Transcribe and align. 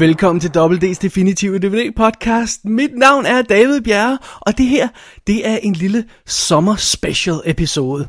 Velkommen 0.00 0.40
til 0.40 0.50
WD's 0.56 0.98
Definitive 1.02 1.58
DVD 1.58 1.94
podcast. 1.96 2.64
Mit 2.64 2.90
navn 2.94 3.26
er 3.26 3.42
David 3.42 3.80
Bjerre, 3.80 4.18
og 4.40 4.58
det 4.58 4.66
her, 4.66 4.88
det 5.26 5.48
er 5.48 5.56
en 5.56 5.72
lille 5.72 6.04
sommer 6.26 6.76
special 6.76 7.34
episode. 7.44 8.08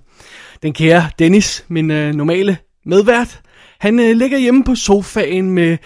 Den 0.63 0.73
kære 0.73 1.09
Dennis, 1.19 1.65
min 1.67 1.91
øh, 1.91 2.15
normale 2.15 2.57
medvært, 2.85 3.41
han 3.79 3.99
øh, 3.99 4.15
ligger 4.15 4.37
hjemme 4.37 4.63
på 4.63 4.75
sofaen 4.75 5.51
med, 5.51 5.77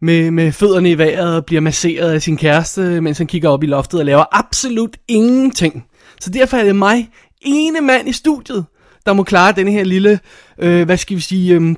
med, 0.00 0.30
med 0.30 0.52
fødderne 0.52 0.90
i 0.90 0.98
vejret 0.98 1.36
og 1.36 1.44
bliver 1.44 1.60
masseret 1.60 2.12
af 2.12 2.22
sin 2.22 2.36
kæreste, 2.36 3.00
mens 3.00 3.18
han 3.18 3.26
kigger 3.26 3.48
op 3.48 3.62
i 3.62 3.66
loftet 3.66 4.00
og 4.00 4.06
laver 4.06 4.24
absolut 4.32 4.96
ingenting. 5.08 5.84
Så 6.20 6.30
derfor 6.30 6.56
er 6.56 6.64
det 6.64 6.76
mig, 6.76 7.10
ene 7.40 7.80
mand 7.80 8.08
i 8.08 8.12
studiet, 8.12 8.64
der 9.06 9.12
må 9.12 9.22
klare 9.22 9.52
den 9.52 9.68
her 9.68 9.84
lille, 9.84 10.20
øh, 10.58 10.84
hvad 10.84 10.96
skal 10.96 11.16
vi 11.16 11.20
sige, 11.20 11.54
øh, 11.54 11.74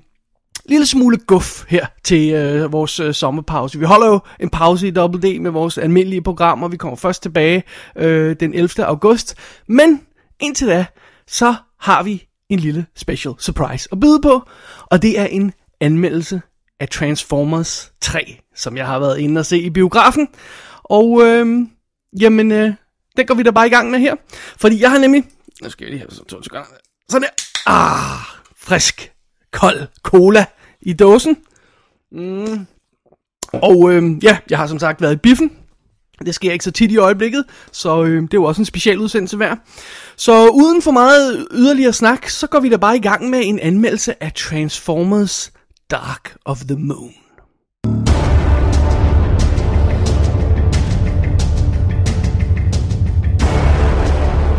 lille 0.68 0.86
smule 0.86 1.18
guf 1.18 1.64
her 1.68 1.86
til 2.04 2.32
øh, 2.32 2.72
vores 2.72 3.00
øh, 3.00 3.14
sommerpause. 3.14 3.78
Vi 3.78 3.84
holder 3.84 4.06
jo 4.06 4.20
en 4.40 4.50
pause 4.50 4.88
i 4.88 4.90
Double 4.90 5.22
D 5.22 5.40
med 5.40 5.50
vores 5.50 5.78
almindelige 5.78 6.22
programmer. 6.22 6.68
Vi 6.68 6.76
kommer 6.76 6.96
først 6.96 7.22
tilbage 7.22 7.62
øh, 7.96 8.36
den 8.40 8.54
11. 8.54 8.84
august. 8.84 9.34
Men 9.68 10.00
indtil 10.40 10.68
da, 10.68 10.86
så 11.26 11.54
har 11.80 12.02
vi 12.02 12.28
en 12.48 12.58
lille 12.58 12.86
special 12.96 13.34
surprise 13.38 13.88
at 13.92 14.00
byde 14.00 14.20
på. 14.22 14.42
Og 14.86 15.02
det 15.02 15.18
er 15.20 15.26
en 15.26 15.52
anmeldelse 15.80 16.42
af 16.80 16.88
Transformers 16.88 17.92
3, 18.00 18.40
som 18.54 18.76
jeg 18.76 18.86
har 18.86 18.98
været 18.98 19.18
inde 19.18 19.38
og 19.38 19.46
se 19.46 19.58
i 19.58 19.70
biografen. 19.70 20.28
Og 20.84 21.22
øh, 21.22 21.66
jamen, 22.20 22.52
øh, 22.52 22.72
den 23.16 23.26
går 23.26 23.34
vi 23.34 23.42
da 23.42 23.50
bare 23.50 23.66
i 23.66 23.70
gang 23.70 23.90
med 23.90 23.98
her. 23.98 24.14
Fordi 24.56 24.80
jeg 24.80 24.90
har 24.90 24.98
nemlig... 24.98 25.24
Nu 25.62 25.70
skal 25.70 25.84
jeg 25.84 25.90
lige 25.90 26.00
have 26.00 26.10
sådan 26.10 26.26
to 26.26 26.42
sekunder. 26.42 26.66
Sådan 27.08 27.22
der. 27.22 27.44
Ah, 27.66 28.20
frisk 28.56 29.14
kold 29.52 29.86
cola 30.02 30.46
i 30.84 30.92
dåsen. 30.92 31.36
Mm. 32.12 32.66
Og 33.52 33.92
øh, 33.92 34.24
ja, 34.24 34.38
jeg 34.50 34.58
har 34.58 34.66
som 34.66 34.78
sagt 34.78 35.02
været 35.02 35.12
i 35.12 35.16
biffen. 35.16 35.52
Det 36.24 36.34
sker 36.34 36.52
ikke 36.52 36.64
så 36.64 36.70
tit 36.70 36.92
i 36.92 36.96
øjeblikket, 36.96 37.44
så 37.72 38.04
øh, 38.04 38.22
det 38.22 38.34
er 38.34 38.38
jo 38.38 38.44
også 38.44 38.60
en 38.60 38.64
speciel 38.64 38.98
udsendelse 38.98 39.38
værd. 39.38 39.58
Så 40.16 40.48
uden 40.48 40.82
for 40.82 40.90
meget 40.90 41.46
yderligere 41.50 41.92
snak, 41.92 42.28
så 42.28 42.46
går 42.46 42.60
vi 42.60 42.68
da 42.68 42.76
bare 42.76 42.96
i 42.96 43.00
gang 43.00 43.30
med 43.30 43.40
en 43.44 43.58
anmeldelse 43.58 44.22
af 44.22 44.32
Transformers 44.32 45.52
Dark 45.90 46.36
of 46.44 46.60
the 46.60 46.76
Moon. 46.76 47.12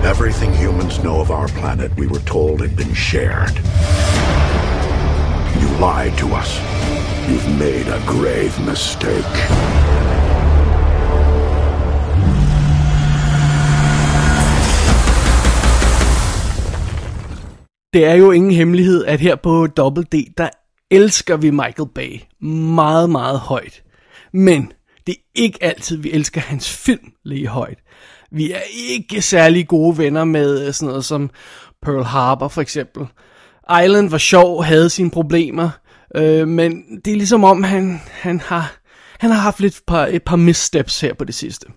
Everything 0.06 0.54
humans 0.54 1.00
know 1.00 1.20
of 1.20 1.32
our 1.32 1.48
planet 1.48 1.92
we 1.98 2.08
were 2.08 2.22
told 2.26 2.62
had 2.62 2.76
been 2.76 2.96
shared. 2.96 3.56
Lied 5.80 6.18
to 6.18 6.28
us. 6.28 6.60
You've 7.28 7.50
made 7.60 7.88
a 7.88 8.00
grave 8.08 8.54
mistake. 8.70 9.36
Det 17.94 18.06
er 18.06 18.14
jo 18.14 18.32
ingen 18.32 18.52
hemmelighed, 18.52 19.06
at 19.06 19.20
her 19.20 19.36
på 19.36 19.68
Double 19.68 20.04
D, 20.04 20.16
der 20.38 20.50
elsker 20.92 21.38
vi 21.38 21.50
Michael 21.50 21.90
Bay 21.96 22.20
meget, 22.76 23.10
meget 23.10 23.40
højt. 23.40 23.84
Men 24.34 24.72
det 25.08 25.16
er 25.16 25.30
ikke 25.36 25.64
altid, 25.64 25.98
vi 25.98 26.12
elsker 26.12 26.42
hans 26.42 26.70
film 26.70 27.12
lige 27.24 27.48
højt. 27.48 27.78
Vi 28.32 28.52
er 28.52 28.62
ikke 28.90 29.22
særlig 29.22 29.68
gode 29.68 29.98
venner 29.98 30.24
med 30.24 30.68
øh, 30.68 30.74
sådan 30.74 30.88
noget 30.88 31.06
som 31.06 31.30
Pearl 31.82 32.04
Harbor 32.04 32.48
for 32.48 32.62
eksempel. 32.62 33.08
Island 33.84 34.10
var 34.10 34.18
sjov, 34.18 34.64
havde 34.64 34.90
sine 34.90 35.12
problemer, 35.12 35.70
øh, 36.16 36.48
men 36.48 36.84
det 37.06 37.14
er 37.14 37.18
ligesom 37.18 37.44
om, 37.44 37.64
han, 37.64 38.02
han, 38.12 38.40
har, 38.40 38.78
han 39.20 39.32
har 39.32 39.40
haft 39.40 39.60
lidt 39.60 39.82
par, 39.88 40.06
et 40.06 40.24
par 40.24 40.36
missteps 40.36 41.02
her 41.02 41.14
på 41.14 41.24
det 41.24 41.36
sidste. 41.36 41.68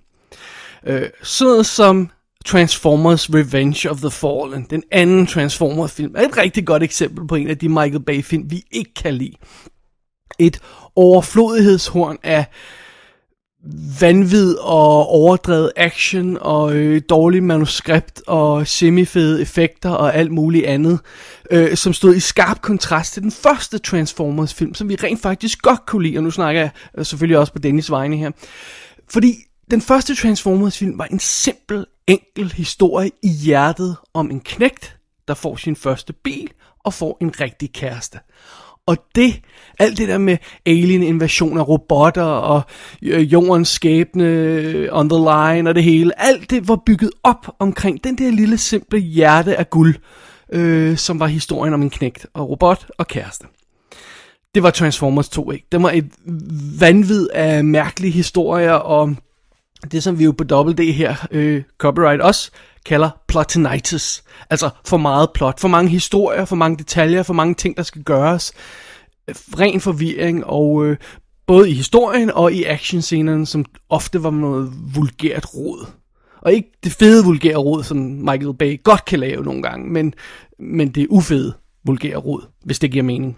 Øh, 0.87 1.09
sådan 1.23 1.51
noget 1.51 1.67
som 1.67 2.11
Transformers 2.47 3.31
Revenge 3.31 3.91
of 3.91 3.99
the 3.99 4.11
Fallen, 4.11 4.67
den 4.71 4.83
anden 4.91 5.27
Transformers 5.27 5.93
film, 5.93 6.15
er 6.17 6.23
et 6.29 6.37
rigtig 6.37 6.67
godt 6.67 6.83
eksempel 6.83 7.27
på 7.27 7.35
en 7.35 7.49
af 7.49 7.59
de 7.59 7.69
Michael 7.69 8.01
Bay 8.01 8.23
film, 8.23 8.51
vi 8.51 8.63
ikke 8.71 8.95
kan 8.95 9.15
lide. 9.15 9.35
Et 10.39 10.61
overflodighedshorn 10.97 12.17
af 12.23 12.47
vanvid 14.01 14.55
og 14.55 15.07
overdrevet 15.07 15.73
action 15.77 16.39
og 16.41 16.75
øh, 16.75 17.03
dårlig 17.09 17.43
manuskript 17.43 18.23
og 18.27 18.67
semifede 18.67 19.43
effekter 19.43 19.91
og 19.91 20.15
alt 20.15 20.33
muligt 20.33 20.67
andet, 20.67 21.01
øh, 21.51 21.77
som 21.77 21.93
stod 21.93 22.15
i 22.15 22.21
skarp 22.21 22.61
kontrast 22.61 23.13
til 23.13 23.23
den 23.23 23.31
første 23.31 23.79
Transformers 23.79 24.55
film, 24.55 24.75
som 24.75 24.89
vi 24.89 24.95
rent 24.95 25.23
faktisk 25.23 25.63
godt 25.63 25.87
kunne 25.87 26.03
lide, 26.07 26.19
og 26.19 26.25
nu 26.25 26.31
snakker 26.31 26.61
jeg 26.61 26.71
øh, 26.99 27.05
selvfølgelig 27.05 27.39
også 27.39 27.53
på 27.53 27.59
Dennis 27.59 27.91
vegne 27.91 28.17
her. 28.17 28.31
Fordi 29.11 29.35
den 29.71 29.81
første 29.81 30.15
Transformers 30.15 30.79
film 30.79 30.99
var 30.99 31.05
en 31.05 31.21
simpel, 31.21 31.87
enkel 32.07 32.53
historie 32.53 33.11
i 33.23 33.29
hjertet 33.29 33.97
om 34.15 34.31
en 34.31 34.41
knægt, 34.41 34.97
der 35.29 35.35
får 35.35 35.57
sin 35.57 35.77
første 35.77 36.13
bil 36.13 36.51
og 36.85 36.95
får 36.95 37.19
en 37.21 37.41
rigtig 37.41 37.73
kæreste. 37.73 38.19
Og 38.89 38.97
det, 39.15 39.41
alt 39.79 39.99
det 39.99 40.09
der 40.09 40.19
med 40.19 40.37
alien 40.67 41.03
invasion 41.03 41.59
af 41.59 41.69
robotter 41.69 42.23
og 42.23 42.63
øh, 43.03 43.33
jordens 43.33 43.69
skæbne 43.69 44.25
øh, 44.25 44.89
on 44.93 45.09
the 45.09 45.19
line 45.19 45.71
og 45.71 45.75
det 45.75 45.83
hele, 45.83 46.21
alt 46.21 46.51
det 46.51 46.69
var 46.69 46.77
bygget 46.87 47.11
op 47.23 47.47
omkring 47.59 48.05
den 48.05 48.19
der 48.19 48.31
lille 48.31 48.59
simple 48.59 48.99
hjerte 48.99 49.57
af 49.57 49.71
guld, 49.71 49.95
øh, 50.53 50.97
som 50.97 51.21
var 51.21 51.27
historien 51.27 51.75
om 51.75 51.83
en 51.83 51.91
knægt 51.91 52.27
og 52.35 52.51
robot 52.51 52.87
og 52.99 53.07
kæreste. 53.07 53.47
Det 54.55 54.63
var 54.63 54.71
Transformers 54.71 55.29
2, 55.29 55.51
ikke? 55.51 55.67
Det 55.73 55.83
var 55.83 55.91
et 55.91 56.11
vanvid 56.81 57.29
af 57.35 57.65
mærkelige 57.65 58.13
historier 58.13 58.73
og 58.73 59.17
det, 59.93 60.03
som 60.03 60.19
vi 60.19 60.25
jo 60.25 60.33
på 60.33 60.45
WD 60.55 60.93
her, 60.93 61.27
øh, 61.31 61.63
copyright 61.79 62.23
også, 62.23 62.51
kalder 62.87 63.11
plotinitis. 63.29 64.23
Altså 64.51 64.71
for 64.85 64.97
meget 64.97 65.31
plot, 65.35 65.61
for 65.61 65.69
mange 65.69 65.91
historier, 65.91 66.45
for 66.45 66.57
mange 66.57 66.77
detaljer, 66.77 67.23
for 67.23 67.35
mange 67.35 67.55
ting, 67.55 67.77
der 67.77 67.83
skal 67.83 68.03
gøres. 68.03 68.53
Ren 69.29 69.81
forvirring, 69.81 70.45
og 70.45 70.85
øh, 70.85 70.97
både 71.47 71.71
i 71.71 71.73
historien 71.73 72.31
og 72.31 72.53
i 72.53 72.65
actionscenerne, 72.65 73.47
som 73.47 73.65
ofte 73.89 74.23
var 74.23 74.31
noget 74.31 74.73
vulgært 74.95 75.55
råd. 75.55 75.87
Og 76.43 76.53
ikke 76.53 76.71
det 76.85 76.93
fede 76.93 77.25
vulgære 77.25 77.57
råd, 77.57 77.85
som 77.85 77.97
Michael 77.97 78.55
Bay 78.55 78.83
godt 78.83 79.05
kan 79.05 79.19
lave 79.19 79.45
nogle 79.45 79.63
gange, 79.63 79.91
men, 79.91 80.15
men 80.59 80.89
det 80.89 81.07
ufede 81.11 81.55
vulgære 81.85 82.17
råd, 82.17 82.43
hvis 82.65 82.79
det 82.79 82.91
giver 82.91 83.05
mening. 83.05 83.37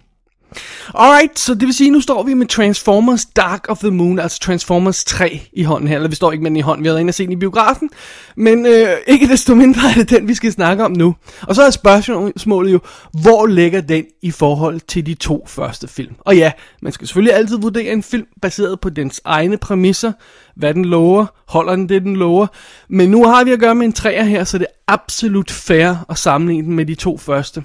Alright, 0.94 1.38
så 1.38 1.55
det 1.55 1.62
vil 1.62 1.75
sige, 1.75 1.91
nu 1.91 2.00
står 2.00 2.23
vi 2.23 2.35
med 2.35 2.47
Transformers 2.47 3.25
Dark 3.25 3.67
of 3.69 3.79
the 3.79 3.91
Moon, 3.91 4.19
altså 4.19 4.38
Transformers 4.38 5.05
3 5.05 5.43
i 5.52 5.62
hånden 5.62 5.88
her, 5.88 5.97
eller 5.97 6.08
vi 6.08 6.14
står 6.14 6.32
ikke 6.32 6.43
med 6.43 6.50
den 6.50 6.56
i 6.56 6.61
hånden, 6.61 6.85
vi 6.85 6.88
har 6.88 6.94
været 6.94 7.00
inde 7.00 7.11
og 7.11 7.14
set 7.14 7.26
den 7.26 7.32
i 7.32 7.37
biografen, 7.37 7.91
men 8.37 8.67
øh, 8.67 8.88
ikke 9.06 9.29
desto 9.29 9.55
mindre 9.55 9.81
er 9.91 9.94
det 9.94 10.11
den, 10.11 10.29
vi 10.29 10.35
skal 10.35 10.52
snakke 10.52 10.85
om 10.85 10.93
nu. 10.93 11.14
Og 11.43 11.55
så 11.55 11.62
er 11.62 11.70
spørgsmålet 11.70 12.73
jo, 12.73 12.81
hvor 13.23 13.47
ligger 13.47 13.81
den 13.81 14.05
i 14.23 14.31
forhold 14.31 14.81
til 14.81 15.06
de 15.06 15.14
to 15.14 15.44
første 15.49 15.88
film? 15.88 16.14
Og 16.20 16.37
ja, 16.37 16.52
man 16.82 16.93
skal 16.93 17.06
selvfølgelig 17.06 17.35
altid 17.35 17.58
vurdere 17.58 17.93
en 17.93 18.02
film 18.02 18.26
baseret 18.43 18.81
på 18.81 18.91
dens 18.91 19.20
egne 19.25 19.56
præmisser, 19.56 20.12
hvad 20.56 20.75
den 20.75 20.85
lover, 20.85 21.26
holder 21.49 21.76
den 21.76 21.88
det, 21.88 22.02
den 22.02 22.17
lover, 22.17 22.47
men 22.88 23.11
nu 23.11 23.25
har 23.25 23.44
vi 23.44 23.52
at 23.52 23.61
gøre 23.61 23.75
med 23.75 23.87
en 23.87 23.93
træer 23.93 24.25
her, 24.25 24.44
så 24.44 24.58
det 24.58 24.67
er 24.70 24.93
absolut 24.93 25.50
fair 25.50 26.05
at 26.08 26.19
sammenligne 26.19 26.67
den 26.67 26.76
med 26.76 26.87
de 26.87 26.94
to 26.94 27.19
første. 27.19 27.62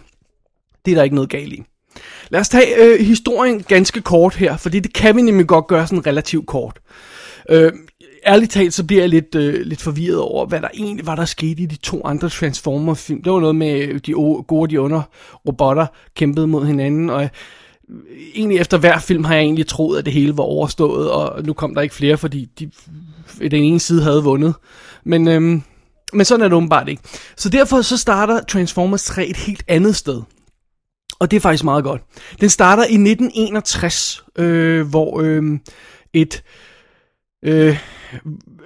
Det 0.86 0.92
er 0.92 0.96
der 0.96 1.04
ikke 1.04 1.16
noget 1.16 1.30
galt 1.30 1.54
i. 1.54 1.64
Lad 2.30 2.40
os 2.40 2.50
tage 2.50 2.84
øh, 2.84 3.06
historien 3.06 3.64
ganske 3.64 4.02
kort 4.02 4.36
her, 4.36 4.58
fordi 4.58 4.80
det 4.80 4.94
kan 4.94 5.16
vi 5.16 5.22
nemlig 5.22 5.48
godt 5.48 5.68
gøre 5.68 5.88
sådan 5.88 6.08
relativt 6.08 6.48
kort. 6.48 6.80
Øh, 7.50 7.72
ærligt 8.26 8.52
talt, 8.52 8.74
så 8.74 8.84
bliver 8.84 9.02
jeg 9.02 9.10
lidt, 9.10 9.36
øh, 9.36 9.62
lidt 9.62 9.82
forvirret 9.82 10.20
over, 10.20 10.46
hvad 10.46 10.62
der 10.62 10.68
egentlig 10.74 11.06
var, 11.06 11.16
der 11.16 11.26
skete 11.26 11.62
i 11.62 11.66
de 11.66 11.76
to 11.76 12.02
andre 12.06 12.30
Transformers-film. 12.30 13.24
Det 13.24 13.34
var 13.34 13.40
noget 13.40 13.56
med 13.56 13.80
øh, 13.80 14.00
de 14.06 14.12
gode 14.48 14.62
og 14.62 14.70
de 14.70 14.82
under 14.82 15.02
robotter 15.48 15.86
kæmpede 16.16 16.48
mod 16.48 16.66
hinanden, 16.66 17.10
og 17.10 17.24
øh, 17.24 17.30
egentlig 18.36 18.60
efter 18.60 18.78
hver 18.78 19.00
film 19.00 19.24
har 19.24 19.36
jeg 19.36 19.44
egentlig 19.44 19.68
troet, 19.68 19.98
at 19.98 20.06
det 20.06 20.14
hele 20.14 20.38
var 20.38 20.44
overstået, 20.44 21.12
og 21.12 21.44
nu 21.44 21.54
kom 21.54 21.76
der 21.76 21.82
ikke 21.82 21.96
flere, 21.96 22.18
fordi 22.18 22.50
de, 22.60 22.72
øh, 23.42 23.52
den 23.52 23.64
ene 23.64 23.80
side 23.80 24.04
havde 24.04 24.24
vundet. 24.24 24.54
Men, 25.04 25.28
øhm, 25.28 25.64
men 26.14 26.26
sådan 26.26 26.44
er 26.44 26.48
det 26.48 26.56
åbenbart 26.56 26.90
ikke. 26.90 27.02
Så 27.38 27.50
derfor 27.50 27.82
så 27.82 27.98
starter 27.98 28.44
Transformers 28.44 29.04
3 29.04 29.28
et 29.28 29.38
helt 29.38 29.64
andet 29.68 29.96
sted. 29.96 30.22
Og 31.20 31.32
det 31.32 31.38
er 31.38 31.42
faktisk 31.42 31.64
meget 31.64 31.84
godt. 31.84 32.02
Den 32.42 32.50
starter 32.50 32.84
i 32.84 32.94
1961, 32.94 34.24
øh, 34.38 34.88
hvor 34.88 35.22
øh, 35.22 35.60
et... 36.14 36.44
Øh, 37.46 37.78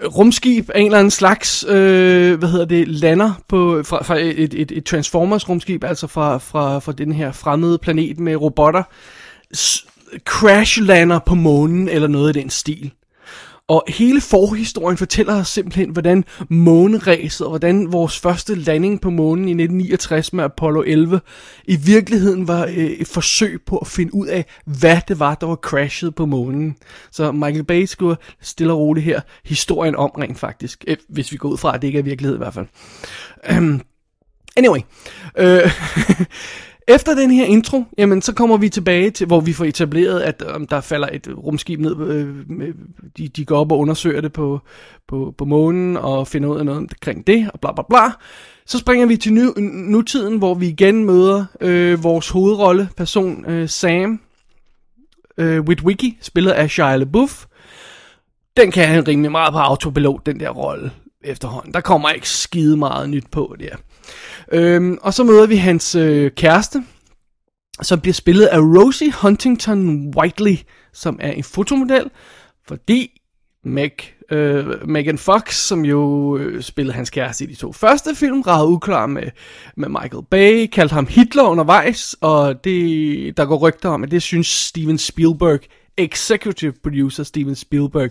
rumskib 0.03 0.69
af 0.69 0.79
en 0.79 0.85
eller 0.85 0.99
anden 0.99 1.11
slags, 1.11 1.65
øh, 1.67 2.39
hvad 2.39 2.49
hedder 2.49 2.65
det, 2.65 2.87
lander 2.87 3.33
på, 3.47 3.83
fra, 3.83 4.03
fra 4.03 4.19
et, 4.19 4.53
et, 4.53 4.71
et 4.71 4.85
Transformers 4.85 5.49
rumskib, 5.49 5.83
altså 5.83 6.07
fra, 6.07 6.37
fra, 6.37 6.79
fra 6.79 6.91
den 6.91 7.11
her 7.11 7.31
fremmede 7.31 7.77
planet 7.77 8.19
med 8.19 8.35
robotter, 8.35 8.83
crash 10.25 10.81
lander 10.81 11.19
på 11.19 11.35
månen 11.35 11.89
eller 11.89 12.07
noget 12.07 12.35
i 12.35 12.39
den 12.39 12.49
stil. 12.49 12.91
Og 13.69 13.83
hele 13.87 14.21
forhistorien 14.21 14.97
fortæller 14.97 15.35
os 15.35 15.47
simpelthen, 15.47 15.89
hvordan 15.89 16.25
måneræset 16.49 17.45
og 17.45 17.49
hvordan 17.49 17.91
vores 17.91 18.19
første 18.19 18.55
landing 18.55 19.01
på 19.01 19.09
månen 19.09 19.47
i 19.47 19.51
1969 19.51 20.33
med 20.33 20.43
Apollo 20.43 20.81
11 20.81 21.21
i 21.65 21.75
virkeligheden 21.75 22.47
var 22.47 22.65
øh, 22.65 22.75
et 22.75 23.07
forsøg 23.07 23.61
på 23.65 23.77
at 23.77 23.87
finde 23.87 24.15
ud 24.15 24.27
af, 24.27 24.45
hvad 24.65 24.97
det 25.07 25.19
var, 25.19 25.35
der 25.35 25.47
var 25.47 25.55
crashet 25.55 26.15
på 26.15 26.25
månen. 26.25 26.75
Så 27.11 27.31
Michael 27.31 27.63
Bay 27.63 27.85
skulle 27.85 28.17
stille 28.41 28.73
og 28.73 28.79
roligt 28.79 29.05
her 29.05 29.21
historien 29.45 29.95
om 29.95 30.09
rent 30.09 30.39
faktisk, 30.39 30.85
hvis 31.09 31.31
vi 31.31 31.37
går 31.37 31.49
ud 31.49 31.57
fra, 31.57 31.75
at 31.75 31.81
det 31.81 31.87
ikke 31.87 31.99
er 31.99 32.03
virkelighed 32.03 32.35
i 32.35 32.37
hvert 32.37 32.53
fald. 32.53 32.67
Øhm, 33.51 33.81
anyway. 34.57 34.79
Øh, 35.37 35.71
Efter 36.89 37.15
den 37.15 37.31
her 37.31 37.45
intro, 37.45 37.83
jamen 37.97 38.21
så 38.21 38.33
kommer 38.33 38.57
vi 38.57 38.69
tilbage 38.69 39.11
til, 39.11 39.27
hvor 39.27 39.39
vi 39.39 39.53
får 39.53 39.65
etableret, 39.65 40.21
at 40.21 40.43
øh, 40.47 40.55
om 40.55 40.67
der 40.67 40.81
falder 40.81 41.07
et 41.11 41.27
rumskib 41.37 41.79
ned, 41.79 42.07
øh, 42.07 42.49
med, 42.49 42.73
de, 43.17 43.27
de 43.27 43.45
går 43.45 43.59
op 43.59 43.71
og 43.71 43.79
undersøger 43.79 44.21
det 44.21 44.33
på, 44.33 44.59
på, 45.07 45.33
på 45.37 45.45
månen 45.45 45.97
og 45.97 46.27
finder 46.27 46.49
ud 46.49 46.57
af 46.57 46.65
noget 46.65 46.77
omkring 46.77 47.27
det, 47.27 47.49
og 47.53 47.59
bla 47.59 47.71
bla 47.71 47.83
bla. 47.89 48.11
Så 48.65 48.77
springer 48.77 49.07
vi 49.07 49.17
til 49.17 49.33
nu, 49.33 49.53
nutiden, 49.89 50.37
hvor 50.37 50.53
vi 50.53 50.67
igen 50.67 51.05
møder 51.05 51.45
øh, 51.61 52.03
vores 52.03 52.29
hovedrolle, 52.29 52.89
person 52.97 53.45
øh, 53.45 53.69
Sam 53.69 54.21
øh, 55.37 55.61
Witwicky, 55.61 56.17
spillet 56.21 56.51
af 56.51 56.69
Shia 56.69 56.95
LaBeouf. 56.95 57.45
Den 58.57 58.71
kan 58.71 58.87
han 58.87 59.07
rimelig 59.07 59.31
meget 59.31 59.53
på 59.53 59.59
autopilot, 59.59 60.25
den 60.25 60.39
der 60.39 60.49
rolle 60.49 60.91
efterhånden. 61.23 61.73
Der 61.73 61.81
kommer 61.81 62.09
ikke 62.09 62.29
skide 62.29 62.77
meget 62.77 63.09
nyt 63.09 63.25
på 63.31 63.55
der. 63.59 63.75
Øhm, 64.51 64.97
og 65.01 65.13
så 65.13 65.23
møder 65.23 65.47
vi 65.47 65.55
hans 65.55 65.95
øh, 65.95 66.31
kæreste, 66.31 66.83
som 67.81 67.99
bliver 68.01 68.13
spillet 68.13 68.45
af 68.45 68.59
Rosie 68.59 69.13
Huntington 69.21 70.13
Whiteley, 70.17 70.57
som 70.93 71.19
er 71.21 71.31
en 71.31 71.43
fotomodel, 71.43 72.09
fordi 72.67 73.19
Meg, 73.63 73.91
øh, 74.31 74.87
Megan 74.87 75.17
Fox, 75.17 75.55
som 75.55 75.85
jo 75.85 76.37
øh, 76.37 76.61
spillede 76.61 76.95
hans 76.95 77.09
kæreste 77.09 77.43
i 77.43 77.47
de 77.47 77.55
to 77.55 77.71
første 77.71 78.15
film, 78.15 78.41
ragede 78.41 78.67
uklar 78.67 79.05
med, 79.05 79.23
med 79.77 79.89
Michael 79.89 80.25
Bay, 80.31 80.67
kaldte 80.67 80.93
ham 80.93 81.07
Hitler 81.09 81.43
undervejs, 81.43 82.15
og 82.21 82.63
det, 82.63 83.37
der 83.37 83.45
går 83.45 83.57
rygter 83.57 83.89
om, 83.89 84.03
at 84.03 84.11
det 84.11 84.21
synes 84.21 84.47
Steven 84.47 84.97
Spielberg, 84.97 85.59
executive 85.97 86.73
producer 86.83 87.23
Steven 87.23 87.55
Spielberg, 87.55 88.09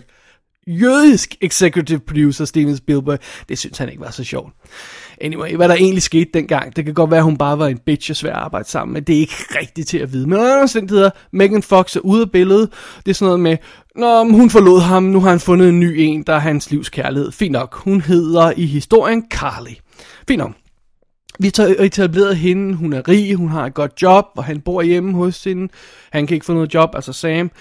jødisk 0.69 1.35
executive 1.41 1.99
producer 1.99 2.45
Steven 2.45 2.77
Spielberg, 2.77 3.19
det 3.49 3.57
synes 3.57 3.77
han 3.77 3.89
ikke 3.89 4.01
var 4.01 4.11
så 4.11 4.23
sjovt. 4.23 4.53
Anyway, 5.21 5.55
hvad 5.55 5.69
der 5.69 5.75
egentlig 5.75 6.03
skete 6.03 6.29
dengang, 6.33 6.75
det 6.75 6.85
kan 6.85 6.93
godt 6.93 7.11
være, 7.11 7.17
at 7.17 7.23
hun 7.23 7.37
bare 7.37 7.59
var 7.59 7.67
en 7.67 7.77
bitch 7.77 8.11
og 8.11 8.15
svær 8.15 8.33
at 8.33 8.37
arbejde 8.37 8.69
sammen 8.69 8.93
med. 8.93 9.01
Det 9.01 9.15
er 9.15 9.19
ikke 9.19 9.33
rigtigt 9.61 9.87
til 9.87 9.97
at 9.97 10.13
vide. 10.13 10.27
Men 10.27 10.37
under 10.37 10.61
omstændigheder, 10.61 11.09
Megan 11.31 11.63
Fox 11.63 11.95
er 11.95 11.99
ude 11.99 12.21
af 12.21 12.31
billedet. 12.31 12.69
Det 13.05 13.09
er 13.11 13.13
sådan 13.13 13.25
noget 13.25 13.39
med, 13.39 13.57
Nå, 13.95 14.23
hun 14.23 14.49
forlod 14.49 14.81
ham, 14.81 15.03
nu 15.03 15.19
har 15.19 15.29
han 15.29 15.39
fundet 15.39 15.69
en 15.69 15.79
ny 15.79 15.95
en, 15.97 16.23
der 16.23 16.33
er 16.33 16.39
hans 16.39 16.71
livs 16.71 16.89
kærlighed. 16.89 17.31
Fint 17.31 17.51
nok, 17.51 17.75
hun 17.75 18.01
hedder 18.01 18.53
i 18.57 18.65
historien 18.65 19.25
Carly. 19.31 19.73
Fint 20.27 20.39
nok. 20.39 20.51
Vi 21.39 21.51
har 21.57 21.75
etableret 21.79 22.37
hende, 22.37 22.75
hun 22.75 22.93
er 22.93 23.07
rig, 23.07 23.35
hun 23.35 23.49
har 23.49 23.65
et 23.65 23.73
godt 23.73 24.01
job, 24.01 24.25
og 24.37 24.43
han 24.43 24.61
bor 24.61 24.81
hjemme 24.81 25.13
hos 25.13 25.43
hende. 25.43 25.73
Han 26.11 26.27
kan 26.27 26.35
ikke 26.35 26.45
få 26.45 26.53
noget 26.53 26.73
job, 26.73 26.89
altså 26.95 27.13
Sam. 27.13 27.51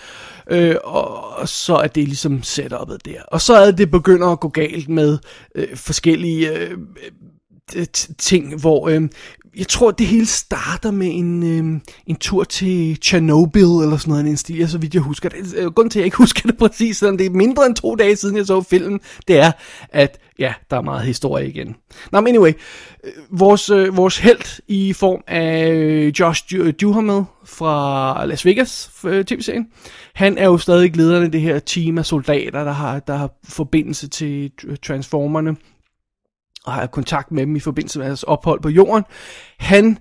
Øh, 0.51 0.77
og 0.85 1.49
så 1.49 1.75
er 1.75 1.87
det 1.87 2.05
ligesom 2.05 2.41
setup'et 2.45 2.97
der. 3.05 3.23
Og 3.29 3.41
så 3.41 3.55
er 3.55 3.71
det 3.71 3.91
begynder 3.91 4.27
at 4.29 4.41
gå 4.41 4.49
galt 4.49 4.89
med 4.89 5.19
øh, 5.55 5.77
forskellige 5.77 6.53
øh, 6.57 6.79
ting, 8.19 8.61
hvor 8.61 8.89
øh, 8.89 9.03
jeg 9.57 9.69
tror, 9.69 9.91
det 9.91 10.07
hele 10.07 10.27
starter 10.27 10.91
med 10.91 11.11
en, 11.13 11.43
øh, 11.43 11.81
en 12.07 12.17
tur 12.17 12.45
til 12.45 12.99
Chernobyl 13.03 13.61
eller 13.61 13.97
sådan 13.97 14.11
noget, 14.11 14.27
en 14.27 14.37
stil, 14.37 14.69
så 14.69 14.79
vidt 14.79 14.95
jeg 14.95 15.03
husker 15.03 15.29
det. 15.29 15.55
Øh, 15.57 15.67
grunden 15.67 15.91
til, 15.91 15.99
at 15.99 16.01
jeg 16.01 16.07
ikke 16.07 16.17
husker 16.25 16.49
det 16.49 16.59
præcis, 16.59 16.97
selvom 16.97 17.19
det 17.19 17.27
er 17.27 17.31
mindre 17.31 17.67
end 17.67 17.75
to 17.75 17.95
dage 17.95 18.17
siden, 18.17 18.37
jeg 18.37 18.47
så 18.47 18.63
filmen, 18.63 19.01
det 19.29 19.39
er, 19.39 19.53
at 19.89 20.19
ja, 20.39 20.55
der 20.71 20.77
er 20.77 20.81
meget 20.81 21.07
historie 21.07 21.49
igen. 21.49 21.77
Nå, 22.13 22.21
men 22.21 22.35
anyway, 22.35 22.53
øh, 23.05 23.13
vores, 23.31 23.71
øh, 23.71 23.97
vores 23.97 24.19
held 24.19 24.61
i 24.69 24.93
form 24.93 25.21
af 25.27 25.71
øh, 25.73 26.13
Josh 26.21 26.45
Duhamel 26.81 27.25
fra 27.45 28.27
Las 28.27 28.45
Vegas 28.45 28.91
øh, 29.05 29.25
tv-serien, 29.25 29.67
han 30.15 30.39
er 30.39 30.45
jo 30.45 30.59
stadig 30.59 30.97
lederen 30.97 31.25
af 31.25 31.33
det 31.33 31.41
her 31.41 31.59
team 31.59 31.99
af 31.99 32.07
soldater, 32.07 32.65
der 32.65 32.73
har, 32.73 32.99
der 32.99 33.17
har 33.17 33.31
forbindelse 33.45 34.09
til 34.09 34.51
Transformerne 34.83 35.57
og 36.69 36.75
har 36.75 36.87
kontakt 36.87 37.33
med 37.33 37.47
dem 37.47 37.57
i 37.57 37.61
forbindelse 37.61 37.99
med 37.99 38.07
deres 38.07 38.23
ophold 38.23 38.61
på 38.61 38.69
jorden. 38.69 39.05
Han 39.59 39.99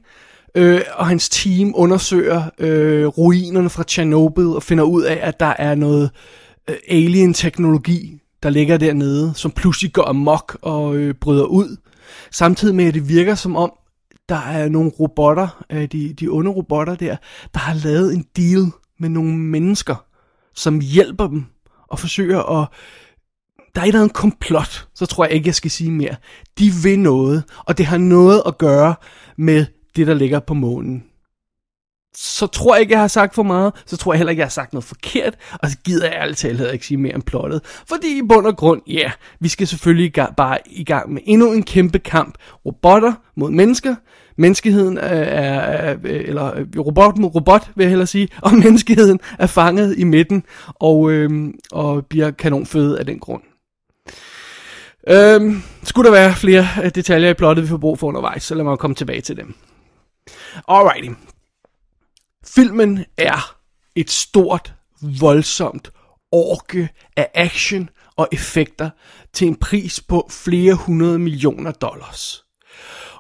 øh, 0.56 0.81
og 0.94 1.08
hans 1.08 1.30
team 1.30 1.74
undersøger 1.75 2.44
øh, 2.60 3.06
ruinerne 3.06 3.69
fra 3.69 3.84
Chernobyl 3.84 4.46
og 4.46 4.64
finder 4.64 4.84
ud 4.84 5.04
af, 5.04 5.19
at 5.22 5.40
der 5.40 5.54
er 5.60 5.75
noget 5.75 6.10
øh, 6.69 6.75
alien-teknologi, 6.90 8.22
der 8.44 8.50
ligger 8.50 8.78
dernede, 8.78 9.31
som 9.36 9.52
pludselig 9.52 9.94
går 9.94 10.08
amok 10.08 10.58
og 10.62 10.96
øh, 10.96 11.16
bryder 11.16 11.46
ud. 11.46 11.78
Samtidig 12.31 12.75
med, 12.75 12.86
at 12.86 12.94
det 12.94 13.10
virker 13.10 13.36
som 13.36 13.56
om, 13.56 13.72
der 14.30 14.40
er 14.40 14.69
nogle 14.69 14.92
robotter, 15.00 15.64
øh, 15.69 15.86
de, 15.86 16.14
de 16.14 16.28
onde 16.28 16.52
robotter 16.52 16.96
der, 16.96 17.16
der 17.54 17.60
har 17.60 17.74
lavet 17.74 18.14
en 18.14 18.25
deal 18.38 18.72
med 19.00 19.10
nogle 19.10 19.38
mennesker, 19.38 19.96
som 20.56 20.80
hjælper 20.80 21.28
dem 21.28 21.46
og 21.88 22.00
forsøger 22.00 22.62
at 22.62 22.68
der 23.77 24.00
er 24.00 24.06
et 24.06 24.13
komplot, 24.13 24.88
så 24.95 25.06
tror 25.06 25.25
jeg 25.25 25.33
ikke, 25.33 25.47
jeg 25.47 25.56
skal 25.56 25.71
sige 25.71 25.91
mere. 25.91 26.15
De 26.59 26.71
vil 26.83 26.99
noget, 26.99 27.44
og 27.66 27.78
det 27.78 27.85
har 27.85 27.97
noget 27.97 28.44
at 28.45 28.57
gøre 28.57 28.95
med 29.37 29.66
det, 29.95 30.07
der 30.07 30.13
ligger 30.13 30.40
på 30.40 30.54
månen. 30.54 31.04
Så 32.16 32.47
tror 32.47 32.75
jeg 32.75 32.81
ikke, 32.81 32.94
jeg 32.94 32.99
har 32.99 33.07
sagt 33.07 33.35
for 33.35 33.44
meget, 33.44 33.73
så 33.85 33.97
tror 33.97 34.13
jeg 34.13 34.18
heller 34.18 34.31
ikke, 34.31 34.40
jeg 34.40 34.45
har 34.45 34.49
sagt 34.49 34.73
noget 34.73 34.83
forkert, 34.83 35.35
og 35.54 35.69
så 35.69 35.78
gider 35.85 36.06
jeg 36.06 36.16
ærligt 36.16 36.37
talt 36.37 36.73
ikke 36.73 36.85
sige 36.85 36.97
mere 36.97 37.16
om 37.16 37.21
plottet. 37.21 37.61
Fordi 37.66 38.18
i 38.18 38.21
bund 38.30 38.47
og 38.47 38.57
grund, 38.57 38.81
ja, 38.87 38.94
yeah, 38.94 39.11
vi 39.40 39.47
skal 39.47 39.68
selvfølgelig 39.68 40.13
bare 40.37 40.57
i 40.66 40.83
gang 40.83 41.13
med 41.13 41.21
endnu 41.25 41.52
en 41.52 41.63
kæmpe 41.63 41.99
kamp. 41.99 42.37
Robotter 42.66 43.13
mod 43.35 43.52
mennesker, 43.52 43.95
menneskeheden 44.37 44.97
øh, 44.97 45.04
er, 45.04 45.59
er 45.59 45.97
eller 46.04 46.56
øh, 46.56 46.66
robot 46.78 47.18
mod 47.18 47.35
robot, 47.35 47.71
vil 47.75 47.83
jeg 47.83 47.90
hellere 47.90 48.07
sige, 48.07 48.28
og 48.42 48.54
menneskeheden 48.54 49.19
er 49.40 49.47
fanget 49.47 49.97
i 49.97 50.04
midten, 50.04 50.44
og, 50.68 51.11
øh, 51.11 51.54
og 51.71 52.06
bliver 52.06 52.31
kanonføde 52.31 52.99
af 52.99 53.06
den 53.06 53.19
grund. 53.19 53.42
Øhm, 55.09 55.64
skulle 55.83 56.06
der 56.06 56.16
være 56.16 56.35
flere 56.35 56.68
øh, 56.83 56.92
detaljer 56.95 57.30
i 57.30 57.33
plottet, 57.33 57.64
vi 57.64 57.69
får 57.69 57.78
brug 57.78 57.99
for 57.99 58.07
undervejs, 58.07 58.44
så 58.44 58.56
lad 58.56 58.64
mig 58.64 58.80
komme 58.80 58.95
tilbage 58.95 59.21
til 59.21 59.37
dem. 59.37 59.56
Alrighty. 60.68 61.09
Filmen 62.45 63.06
er 63.18 63.56
et 63.95 64.11
stort, 64.11 64.73
voldsomt 65.19 65.92
orke 66.31 66.90
af 67.18 67.30
action 67.33 67.90
og 68.16 68.28
effekter 68.31 68.90
til 69.33 69.47
en 69.47 69.56
pris 69.56 70.02
på 70.02 70.28
flere 70.31 70.73
hundrede 70.73 71.19
millioner 71.19 71.71
dollars. 71.71 72.44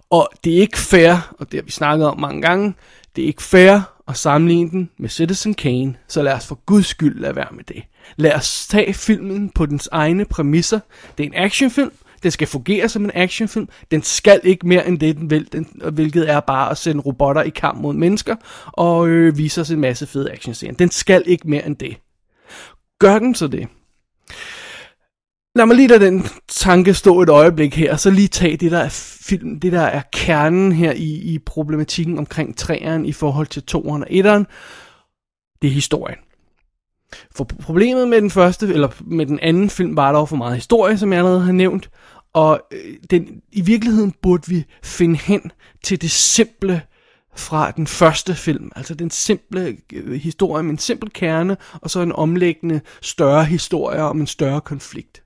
Og 0.09 0.29
det 0.43 0.57
er 0.57 0.61
ikke 0.61 0.77
fair, 0.77 1.35
og 1.39 1.51
det 1.51 1.57
har 1.57 1.65
vi 1.65 1.71
snakket 1.71 2.07
om 2.07 2.19
mange 2.19 2.41
gange, 2.41 2.73
det 3.15 3.23
er 3.23 3.27
ikke 3.27 3.43
fair 3.43 3.96
og 4.07 4.17
sammenligne 4.17 4.69
den 4.71 4.89
med 4.97 5.09
Citizen 5.09 5.53
Kane, 5.53 5.95
så 6.07 6.21
lad 6.21 6.33
os 6.33 6.47
for 6.47 6.59
guds 6.65 6.85
skyld 6.85 7.19
lade 7.19 7.35
være 7.35 7.47
med 7.51 7.63
det. 7.63 7.83
Lad 8.15 8.33
os 8.33 8.67
tage 8.67 8.93
filmen 8.93 9.49
på 9.49 9.65
dens 9.65 9.89
egne 9.91 10.25
præmisser. 10.25 10.79
Det 11.17 11.23
er 11.23 11.27
en 11.27 11.35
actionfilm, 11.35 11.91
den 12.23 12.31
skal 12.31 12.47
fungere 12.47 12.89
som 12.89 13.03
en 13.03 13.11
actionfilm. 13.13 13.69
Den 13.91 14.03
skal 14.03 14.41
ikke 14.43 14.67
mere 14.67 14.87
end 14.87 14.99
det, 14.99 15.17
den 15.17 15.29
vil, 15.29 15.51
den, 15.51 15.67
hvilket 15.93 16.29
er 16.29 16.39
bare 16.39 16.71
at 16.71 16.77
sende 16.77 17.01
robotter 17.01 17.41
i 17.41 17.49
kamp 17.49 17.81
mod 17.81 17.93
mennesker 17.93 18.35
og 18.65 19.07
øh, 19.07 19.37
vise 19.37 19.61
os 19.61 19.71
en 19.71 19.79
masse 19.79 20.07
fede 20.07 20.31
actionscener. 20.31 20.73
Den 20.73 20.91
skal 20.91 21.23
ikke 21.25 21.49
mere 21.49 21.65
end 21.65 21.75
det. 21.75 21.97
Gør 22.99 23.19
den 23.19 23.35
så 23.35 23.47
det? 23.47 23.67
Lad 25.57 25.65
mig 25.65 25.75
lige 25.75 25.87
lade 25.87 26.05
den 26.05 26.25
tanke 26.47 26.93
stå 26.93 27.21
et 27.21 27.29
øjeblik 27.29 27.75
her, 27.75 27.91
og 27.91 27.99
så 27.99 28.09
lige 28.09 28.27
tage 28.27 28.57
det, 28.57 28.71
der 28.71 28.79
er 28.79 28.89
film, 29.21 29.59
det 29.59 29.71
der 29.71 29.81
er 29.81 30.01
kernen 30.13 30.71
her 30.71 30.91
i, 30.91 31.33
i 31.33 31.39
problematikken 31.39 32.17
omkring 32.17 32.57
træeren 32.57 33.05
i 33.05 33.11
forhold 33.11 33.47
til 33.47 33.63
toeren 33.63 34.01
og 34.01 34.07
etteren. 34.09 34.47
Det 35.61 35.67
er 35.67 35.71
historien. 35.71 36.17
For 37.35 37.43
problemet 37.43 38.07
med 38.07 38.21
den 38.21 38.31
første, 38.31 38.67
eller 38.67 38.89
med 39.01 39.25
den 39.25 39.39
anden 39.39 39.69
film, 39.69 39.95
var 39.95 40.11
der 40.11 40.25
for 40.25 40.35
meget 40.35 40.55
historie, 40.55 40.97
som 40.97 41.11
jeg 41.11 41.19
allerede 41.19 41.41
har 41.41 41.51
nævnt. 41.51 41.89
Og 42.33 42.61
øh, 42.71 42.93
den, 43.09 43.27
i 43.51 43.61
virkeligheden 43.61 44.13
burde 44.21 44.47
vi 44.47 44.65
finde 44.83 45.15
hen 45.15 45.51
til 45.83 46.01
det 46.01 46.11
simple 46.11 46.81
fra 47.35 47.71
den 47.71 47.87
første 47.87 48.35
film. 48.35 48.71
Altså 48.75 48.93
den 48.93 49.09
simple 49.09 49.77
øh, 49.93 50.13
historie 50.13 50.63
med 50.63 50.71
en 50.71 50.77
simpel 50.77 51.09
kerne, 51.09 51.57
og 51.73 51.89
så 51.89 52.01
en 52.01 52.11
omlæggende 52.11 52.81
større 53.01 53.45
historie 53.45 54.01
om 54.01 54.19
en 54.19 54.27
større 54.27 54.61
konflikt. 54.61 55.23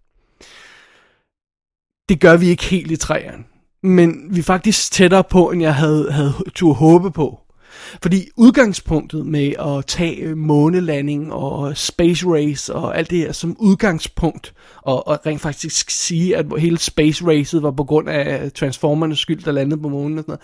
Det 2.11 2.19
gør 2.19 2.37
vi 2.37 2.47
ikke 2.47 2.63
helt 2.63 2.91
i 2.91 2.95
træerne. 2.95 3.43
Men 3.83 4.27
vi 4.29 4.39
er 4.39 4.43
faktisk 4.43 4.91
tættere 4.91 5.23
på, 5.23 5.51
end 5.51 5.61
jeg 5.61 5.75
havde, 5.75 6.11
havde 6.11 6.33
tur 6.55 6.73
håbe 6.73 7.11
på. 7.11 7.39
Fordi 8.01 8.27
udgangspunktet 8.37 9.25
med 9.25 9.53
at 9.59 9.85
tage 9.85 10.35
månelanding 10.35 11.33
og 11.33 11.77
space 11.77 12.27
race 12.27 12.73
og 12.73 12.97
alt 12.97 13.09
det 13.09 13.17
her 13.17 13.31
som 13.31 13.55
udgangspunkt, 13.59 14.53
og, 14.81 15.07
og 15.07 15.19
rent 15.25 15.41
faktisk 15.41 15.89
sige, 15.89 16.37
at 16.37 16.45
hele 16.57 16.77
space 16.77 17.27
racet 17.27 17.63
var 17.63 17.71
på 17.71 17.83
grund 17.83 18.09
af 18.09 18.51
Transformernes 18.51 19.19
skyld, 19.19 19.43
der 19.43 19.51
landede 19.51 19.81
på 19.81 19.89
månen 19.89 20.17
og 20.17 20.23
sådan 20.23 20.37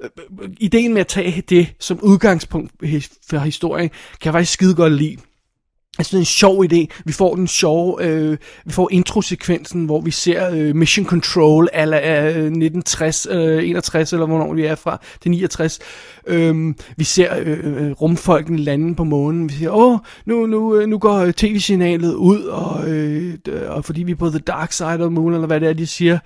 noget. 0.00 0.24
Øh, 0.40 0.48
øh, 0.48 0.54
ideen 0.60 0.92
med 0.92 1.00
at 1.00 1.06
tage 1.06 1.42
det 1.48 1.74
som 1.80 1.98
udgangspunkt 2.02 2.72
for 3.30 3.38
historien, 3.38 3.88
kan 3.88 4.24
jeg 4.24 4.32
faktisk 4.32 4.52
skide 4.52 4.74
godt 4.74 4.92
lide. 4.92 5.16
Jeg 5.98 6.06
synes, 6.06 6.10
det 6.10 6.16
er 6.16 6.20
en 6.20 6.24
sjov 6.24 6.64
idé. 6.64 7.02
Vi 7.04 7.12
får 7.12 7.34
den 7.34 7.46
sjove, 7.46 8.04
øh, 8.04 8.38
vi 8.64 8.72
får 8.72 8.88
introsekvensen, 8.92 9.84
hvor 9.84 10.00
vi 10.00 10.10
ser 10.10 10.50
øh, 10.50 10.76
Mission 10.76 11.06
Control 11.06 11.68
ala 11.72 11.96
øh, 11.98 12.28
1960, 12.28 13.26
øh, 13.30 13.68
61, 13.68 14.12
eller 14.12 14.26
hvornår 14.26 14.54
vi 14.54 14.64
er 14.64 14.74
fra, 14.74 15.00
til 15.22 15.30
69. 15.30 15.78
Øhm, 16.26 16.76
vi 16.96 17.04
ser 17.04 17.36
øh, 17.38 17.58
øh, 17.64 17.90
rumfolkene 17.90 18.58
lande 18.58 18.94
på 18.94 19.04
månen. 19.04 19.48
Vi 19.48 19.54
siger, 19.54 19.70
åh, 19.70 19.98
nu, 20.26 20.46
nu, 20.46 20.76
øh, 20.76 20.88
nu 20.88 20.98
går 20.98 21.16
øh, 21.16 21.32
tv-signalet 21.32 22.14
ud, 22.14 22.40
og, 22.40 22.88
øh, 22.90 23.34
og 23.68 23.84
fordi 23.84 24.02
vi 24.02 24.12
er 24.12 24.16
på 24.16 24.28
the 24.28 24.38
dark 24.38 24.72
side 24.72 24.88
of 24.88 24.98
the 24.98 25.10
moon, 25.10 25.34
eller 25.34 25.46
hvad 25.46 25.60
det 25.60 25.68
er, 25.68 25.72
de 25.72 25.86
siger. 25.86 26.18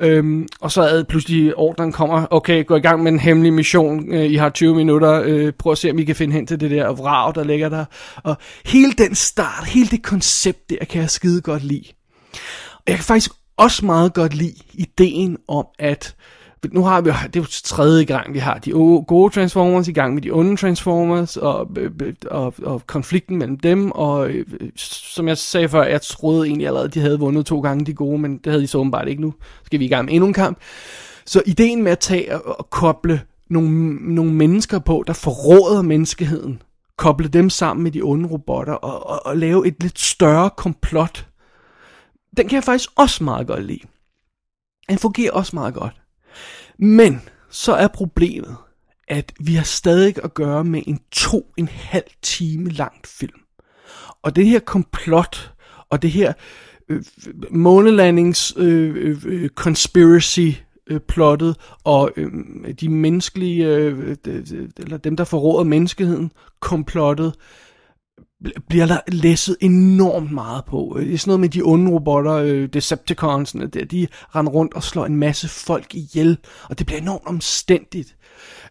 Øhm, 0.00 0.46
og 0.60 0.72
så 0.72 0.82
er 0.82 1.02
pludselig 1.02 1.54
ordren 1.54 1.92
kommer, 1.92 2.26
okay, 2.30 2.66
gå 2.66 2.76
i 2.76 2.80
gang 2.80 3.02
med 3.02 3.12
en 3.12 3.20
hemmelig 3.20 3.52
mission. 3.52 4.14
Øh, 4.14 4.24
I 4.24 4.34
har 4.34 4.48
20 4.48 4.74
minutter. 4.74 5.22
Øh, 5.24 5.52
prøv 5.58 5.72
at 5.72 5.78
se, 5.78 5.90
om 5.90 5.98
I 5.98 6.04
kan 6.04 6.16
finde 6.16 6.34
hen 6.34 6.46
til 6.46 6.60
det 6.60 6.70
der 6.70 6.92
vrag, 6.92 7.34
der 7.34 7.44
ligger 7.44 7.68
der. 7.68 7.84
Og 8.16 8.36
hele 8.64 8.92
den 8.92 9.07
start, 9.14 9.64
hele 9.66 9.88
det 9.88 10.02
koncept 10.02 10.70
der, 10.70 10.84
kan 10.90 11.00
jeg 11.00 11.10
skide 11.10 11.40
godt 11.40 11.64
lide. 11.64 11.84
Og 12.74 12.82
jeg 12.86 12.94
kan 12.94 13.04
faktisk 13.04 13.30
også 13.56 13.86
meget 13.86 14.14
godt 14.14 14.34
lide 14.34 14.54
ideen 14.72 15.38
om, 15.48 15.66
at 15.78 16.14
nu 16.72 16.84
har 16.84 17.00
vi, 17.00 17.10
det 17.10 17.36
er 17.36 17.40
jo 17.40 17.46
tredje 17.64 18.04
gang, 18.04 18.34
vi 18.34 18.38
har 18.38 18.58
de 18.58 18.70
gode 19.06 19.34
Transformers 19.34 19.88
i 19.88 19.92
gang 19.92 20.14
med 20.14 20.22
de 20.22 20.30
onde 20.30 20.56
Transformers, 20.56 21.36
og, 21.36 21.70
og, 22.30 22.54
og 22.62 22.86
konflikten 22.86 23.36
mellem 23.36 23.58
dem, 23.58 23.90
og 23.90 24.30
som 24.76 25.28
jeg 25.28 25.38
sagde 25.38 25.68
før, 25.68 25.82
jeg 25.82 26.02
troede 26.02 26.46
egentlig 26.46 26.66
allerede, 26.66 26.88
de 26.88 27.00
havde 27.00 27.18
vundet 27.18 27.46
to 27.46 27.60
gange 27.60 27.84
de 27.84 27.94
gode, 27.94 28.18
men 28.18 28.38
det 28.38 28.46
havde 28.46 28.62
de 28.62 28.66
så 28.66 28.78
åbenbart 28.78 29.08
ikke 29.08 29.22
nu. 29.22 29.34
Skal 29.64 29.80
vi 29.80 29.84
i 29.84 29.88
gang 29.88 30.04
med 30.04 30.14
endnu 30.14 30.26
en 30.26 30.32
kamp. 30.32 30.58
Så 31.26 31.42
ideen 31.46 31.82
med 31.82 31.92
at 31.92 31.98
tage 31.98 32.34
og, 32.34 32.58
og 32.58 32.70
koble 32.70 33.20
nogle, 33.50 33.94
nogle 34.14 34.32
mennesker 34.32 34.78
på, 34.78 35.04
der 35.06 35.12
forråder 35.12 35.82
menneskeheden, 35.82 36.62
koble 36.98 37.28
dem 37.28 37.50
sammen 37.50 37.84
med 37.84 37.92
de 37.92 38.02
onde 38.02 38.28
robotter, 38.28 38.74
og, 38.74 39.06
og, 39.06 39.26
og 39.26 39.36
lave 39.36 39.66
et 39.66 39.82
lidt 39.82 39.98
større 39.98 40.50
komplot, 40.50 41.26
den 42.36 42.48
kan 42.48 42.56
jeg 42.56 42.64
faktisk 42.64 42.90
også 42.96 43.24
meget 43.24 43.46
godt 43.46 43.64
lide. 43.64 43.80
Den 44.88 44.98
fungerer 44.98 45.32
også 45.32 45.56
meget 45.56 45.74
godt. 45.74 45.94
Men 46.78 47.22
så 47.50 47.72
er 47.72 47.88
problemet, 47.88 48.56
at 49.08 49.32
vi 49.40 49.54
har 49.54 49.64
stadig 49.64 50.14
at 50.24 50.34
gøre 50.34 50.64
med 50.64 50.82
en 50.86 51.00
to 51.10 51.52
en 51.56 51.68
halv 51.68 52.10
time 52.22 52.70
langt 52.70 53.06
film. 53.06 53.40
Og 54.22 54.36
det 54.36 54.46
her 54.46 54.58
komplot, 54.58 55.52
og 55.90 56.02
det 56.02 56.10
her 56.10 56.32
øh, 56.88 57.04
månelandings 57.50 58.54
øh, 58.56 58.96
øh, 58.96 59.22
øh 59.26 59.48
conspiracy 59.48 60.50
øh, 60.88 61.00
plottet, 61.00 61.56
og 61.84 62.10
øh, 62.16 62.32
de 62.80 62.88
menneskelige, 62.88 63.66
øh, 63.66 64.16
eller 64.76 64.96
dem 64.96 65.16
der 65.16 65.24
forråder 65.24 65.64
menneskeheden, 65.64 66.32
komplottet, 66.60 67.34
bliver 68.68 68.86
der 68.86 69.00
læsset 69.08 69.56
enormt 69.60 70.32
meget 70.32 70.64
på. 70.64 70.96
Øh, 70.98 71.06
det 71.06 71.14
er 71.14 71.18
sådan 71.18 71.30
noget 71.30 71.40
med 71.40 71.48
de 71.48 71.62
onde 71.62 71.92
robotter, 71.92 72.34
øh, 72.34 72.68
Decepticons, 72.72 73.52
der, 73.52 73.84
de 73.84 74.06
render 74.36 74.52
rundt 74.52 74.74
og 74.74 74.82
slår 74.82 75.06
en 75.06 75.16
masse 75.16 75.48
folk 75.48 75.94
ihjel, 75.94 76.38
og 76.68 76.78
det 76.78 76.86
bliver 76.86 77.00
enormt 77.00 77.26
omstændigt. 77.26 78.16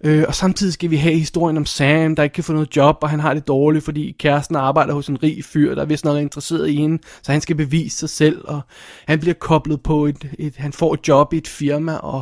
Øh, 0.03 0.23
og 0.27 0.35
samtidig 0.35 0.73
skal 0.73 0.91
vi 0.91 0.95
have 0.95 1.15
historien 1.15 1.57
om 1.57 1.65
Sam, 1.65 2.15
der 2.15 2.23
ikke 2.23 2.33
kan 2.33 2.43
få 2.43 2.53
noget 2.53 2.75
job, 2.75 2.97
og 3.01 3.09
han 3.09 3.19
har 3.19 3.33
det 3.33 3.47
dårligt, 3.47 3.85
fordi 3.85 4.15
kæresten 4.19 4.55
arbejder 4.55 4.93
hos 4.93 5.07
en 5.07 5.23
rig 5.23 5.45
fyr, 5.45 5.75
der 5.75 5.81
er 5.81 5.85
vist 5.85 6.05
nok 6.05 6.21
interesseret 6.21 6.69
i 6.69 6.75
hende, 6.75 7.03
så 7.21 7.31
han 7.31 7.41
skal 7.41 7.55
bevise 7.55 7.97
sig 7.97 8.09
selv, 8.09 8.41
og 8.47 8.61
han 9.07 9.19
bliver 9.19 9.33
koblet 9.33 9.83
på 9.83 10.05
et, 10.05 10.29
et 10.39 10.55
han 10.57 10.73
får 10.73 10.93
et 10.93 11.07
job 11.07 11.33
i 11.33 11.37
et 11.37 11.47
firma, 11.47 11.95
og 11.95 12.21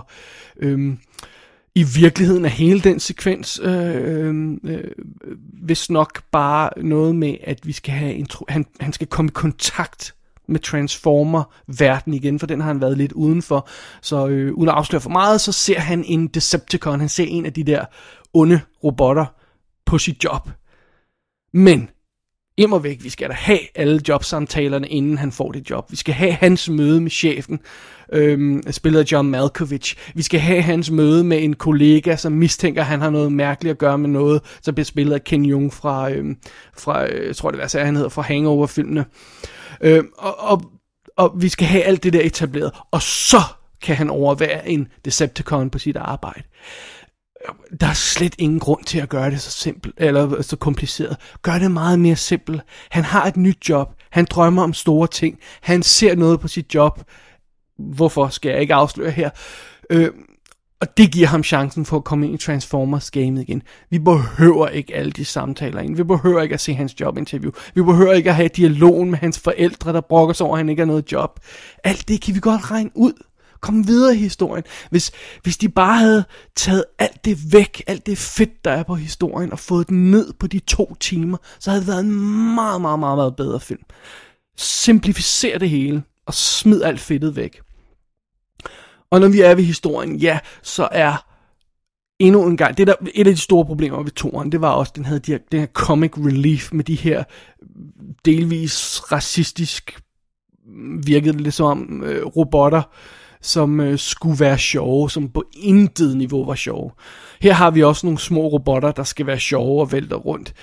øhm, 0.59 0.97
i 1.75 1.83
virkeligheden 1.83 2.45
er 2.45 2.49
hele 2.49 2.81
den 2.81 2.99
sekvens 2.99 3.59
øh, 3.63 3.95
øh, 3.95 4.57
øh, 4.63 4.91
hvis 5.63 5.89
nok 5.89 6.23
bare 6.31 6.69
noget 6.83 7.15
med, 7.15 7.37
at 7.43 7.67
vi 7.67 7.71
skal 7.71 7.93
have 7.93 8.13
intro, 8.13 8.45
han, 8.49 8.65
han 8.79 8.93
skal 8.93 9.07
komme 9.07 9.29
i 9.29 9.31
kontakt 9.35 10.15
med 10.47 10.59
Transformer-verden 10.59 12.13
igen, 12.13 12.39
for 12.39 12.47
den 12.47 12.61
har 12.61 12.67
han 12.67 12.81
været 12.81 12.97
lidt 12.97 13.11
udenfor. 13.11 13.69
Så 14.01 14.27
øh, 14.27 14.53
uden 14.53 14.69
at 14.69 14.75
afsløre 14.75 15.01
for 15.01 15.09
meget, 15.09 15.41
så 15.41 15.51
ser 15.51 15.79
han 15.79 16.03
en 16.03 16.27
Decepticon, 16.27 16.99
han 16.99 17.09
ser 17.09 17.25
en 17.27 17.45
af 17.45 17.53
de 17.53 17.63
der 17.63 17.85
onde 18.33 18.61
robotter 18.83 19.25
på 19.85 19.97
sit 19.97 20.23
job. 20.23 20.49
Men 21.53 21.89
immer 22.57 22.79
væk, 22.79 23.03
vi 23.03 23.09
skal 23.09 23.29
da 23.29 23.33
have 23.33 23.59
alle 23.75 24.01
jobsamtalerne, 24.09 24.87
inden 24.87 25.17
han 25.17 25.31
får 25.31 25.51
det 25.51 25.69
job. 25.69 25.91
Vi 25.91 25.95
skal 25.95 26.13
have 26.13 26.31
hans 26.31 26.69
møde 26.69 27.01
med 27.01 27.11
chefen, 27.11 27.59
øhm, 28.13 28.63
spillet 28.71 28.99
af 28.99 29.11
John 29.11 29.29
Malkovich. 29.29 29.95
Vi 30.15 30.21
skal 30.21 30.39
have 30.39 30.61
hans 30.61 30.91
møde 30.91 31.23
med 31.23 31.43
en 31.43 31.53
kollega, 31.55 32.15
som 32.15 32.31
mistænker, 32.31 32.81
at 32.81 32.87
han 32.87 33.01
har 33.01 33.09
noget 33.09 33.31
mærkeligt 33.31 33.71
at 33.71 33.77
gøre 33.77 33.97
med 33.97 34.09
noget, 34.09 34.41
som 34.61 34.75
bliver 34.75 34.85
spillet 34.85 35.13
af 35.13 35.23
Ken 35.23 35.45
Jung 35.45 35.73
fra, 35.73 36.11
øhm, 36.11 36.37
fra 36.77 37.05
øh, 37.05 37.27
jeg 37.27 37.35
tror 37.35 37.51
det 37.51 37.59
var, 37.59 37.83
han 37.83 37.95
hedder, 37.95 38.09
fra 38.09 38.21
Hangover-filmene. 38.21 39.05
Øhm, 39.81 40.07
og, 40.17 40.39
og, 40.39 40.61
og 41.17 41.33
vi 41.41 41.49
skal 41.49 41.67
have 41.67 41.83
alt 41.83 42.03
det 42.03 42.13
der 42.13 42.21
etableret, 42.21 42.71
og 42.91 43.01
så 43.01 43.41
kan 43.81 43.95
han 43.95 44.09
overvære 44.09 44.69
en 44.69 44.87
Decepticon 45.05 45.69
på 45.69 45.79
sit 45.79 45.97
arbejde 45.97 46.43
der 47.81 47.87
er 47.87 47.93
slet 47.93 48.35
ingen 48.37 48.59
grund 48.59 48.83
til 48.83 48.99
at 48.99 49.09
gøre 49.09 49.31
det 49.31 49.41
så 49.41 49.51
simpelt, 49.51 49.93
eller 49.97 50.41
så 50.41 50.55
kompliceret. 50.55 51.17
Gør 51.41 51.59
det 51.59 51.71
meget 51.71 51.99
mere 51.99 52.15
simpelt. 52.15 52.61
Han 52.89 53.03
har 53.03 53.25
et 53.25 53.37
nyt 53.37 53.69
job. 53.69 53.93
Han 54.11 54.25
drømmer 54.25 54.63
om 54.63 54.73
store 54.73 55.07
ting. 55.07 55.39
Han 55.61 55.83
ser 55.83 56.15
noget 56.15 56.39
på 56.39 56.47
sit 56.47 56.75
job. 56.75 57.03
Hvorfor 57.79 58.27
skal 58.27 58.51
jeg 58.51 58.61
ikke 58.61 58.73
afsløre 58.73 59.11
her? 59.11 59.29
Øh, 59.89 60.09
og 60.79 60.97
det 60.97 61.11
giver 61.11 61.27
ham 61.27 61.43
chancen 61.43 61.85
for 61.85 61.97
at 61.97 62.03
komme 62.03 62.25
ind 62.25 62.35
i 62.35 62.37
Transformers 62.37 63.11
gamet 63.11 63.41
igen. 63.41 63.61
Vi 63.89 63.99
behøver 63.99 64.67
ikke 64.67 64.95
alle 64.95 65.11
de 65.11 65.25
samtaler 65.25 65.81
ind. 65.81 65.95
Vi 65.95 66.03
behøver 66.03 66.41
ikke 66.41 66.53
at 66.53 66.61
se 66.61 66.73
hans 66.73 66.99
jobinterview. 67.01 67.51
Vi 67.75 67.81
behøver 67.81 68.13
ikke 68.13 68.29
at 68.29 68.35
have 68.35 68.47
dialogen 68.47 69.09
med 69.11 69.19
hans 69.19 69.39
forældre, 69.39 69.93
der 69.93 70.01
brokker 70.01 70.33
sig 70.33 70.45
over, 70.45 70.55
at 70.55 70.59
han 70.59 70.69
ikke 70.69 70.79
har 70.79 70.87
noget 70.87 71.11
job. 71.11 71.39
Alt 71.83 72.07
det 72.07 72.21
kan 72.21 72.35
vi 72.35 72.39
godt 72.39 72.71
regne 72.71 72.89
ud 72.95 73.13
Kom 73.61 73.87
videre 73.87 74.15
i 74.15 74.19
historien. 74.19 74.63
Hvis, 74.89 75.11
hvis 75.43 75.57
de 75.57 75.69
bare 75.69 75.97
havde 75.97 76.23
taget 76.55 76.83
alt 76.99 77.25
det 77.25 77.53
væk, 77.53 77.83
alt 77.87 78.05
det 78.05 78.17
fedt, 78.17 78.65
der 78.65 78.71
er 78.71 78.83
på 78.83 78.95
historien, 78.95 79.51
og 79.51 79.59
fået 79.59 79.87
den 79.87 80.11
ned 80.11 80.33
på 80.33 80.47
de 80.47 80.59
to 80.59 80.95
timer, 80.99 81.37
så 81.59 81.69
havde 81.69 81.81
det 81.81 81.87
været 81.87 82.03
en 82.03 82.15
meget, 82.55 82.81
meget, 82.81 82.99
meget, 82.99 83.17
meget 83.17 83.35
bedre 83.35 83.59
film. 83.59 83.83
Simplificer 84.57 85.57
det 85.57 85.69
hele, 85.69 86.03
og 86.25 86.33
smid 86.33 86.83
alt 86.83 86.99
fedtet 86.99 87.35
væk. 87.35 87.61
Og 89.11 89.19
når 89.19 89.27
vi 89.27 89.41
er 89.41 89.55
ved 89.55 89.63
historien, 89.63 90.15
ja, 90.15 90.39
så 90.63 90.87
er 90.91 91.25
endnu 92.19 92.45
en 92.47 92.57
gang, 92.57 92.77
det 92.77 92.87
der, 92.87 92.93
et 93.13 93.27
af 93.27 93.33
de 93.33 93.41
store 93.41 93.65
problemer 93.65 94.03
ved 94.03 94.11
toren, 94.11 94.51
det 94.51 94.61
var 94.61 94.71
også, 94.71 94.91
den 94.95 95.05
havde 95.05 95.19
de 95.19 95.31
her, 95.31 95.39
den 95.51 95.59
her 95.59 95.67
comic 95.67 96.11
relief 96.17 96.73
med 96.73 96.83
de 96.83 96.95
her 96.95 97.23
delvis 98.25 99.01
racistisk 99.11 99.99
virkede 101.05 101.43
det 101.43 101.53
som 101.53 102.03
øh, 102.03 102.25
robotter, 102.25 102.81
som 103.45 103.79
øh, 103.79 103.99
skulle 103.99 104.39
være 104.39 104.57
sjove, 104.57 105.09
som 105.09 105.29
på 105.29 105.43
intet 105.53 106.17
niveau 106.17 106.45
var 106.45 106.55
sjove. 106.55 106.91
Her 107.41 107.53
har 107.53 107.71
vi 107.71 107.83
også 107.83 108.05
nogle 108.05 108.19
små 108.19 108.47
robotter, 108.47 108.91
der 108.91 109.03
skal 109.03 109.27
være 109.27 109.39
sjove 109.39 109.81
og 109.81 109.91
vælter 109.91 110.15
rundt. 110.15 110.53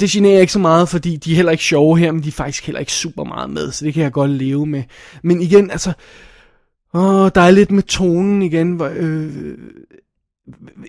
Det 0.00 0.10
generer 0.10 0.40
ikke 0.40 0.52
så 0.52 0.58
meget, 0.58 0.88
fordi 0.88 1.16
de 1.16 1.32
er 1.32 1.36
heller 1.36 1.52
ikke 1.52 1.64
sjove 1.64 1.98
her, 1.98 2.12
men 2.12 2.22
de 2.22 2.28
er 2.28 2.32
faktisk 2.32 2.66
heller 2.66 2.80
ikke 2.80 2.92
super 2.92 3.24
meget 3.24 3.50
med, 3.50 3.72
så 3.72 3.84
det 3.84 3.94
kan 3.94 4.02
jeg 4.02 4.12
godt 4.12 4.30
leve 4.30 4.66
med. 4.66 4.82
Men 5.22 5.42
igen, 5.42 5.70
altså, 5.70 5.92
åh, 6.94 7.30
der 7.34 7.40
er 7.40 7.50
lidt 7.50 7.70
med 7.70 7.82
tonen 7.82 8.42
igen, 8.42 8.72
hvor, 8.72 8.90
øh, 8.94 9.58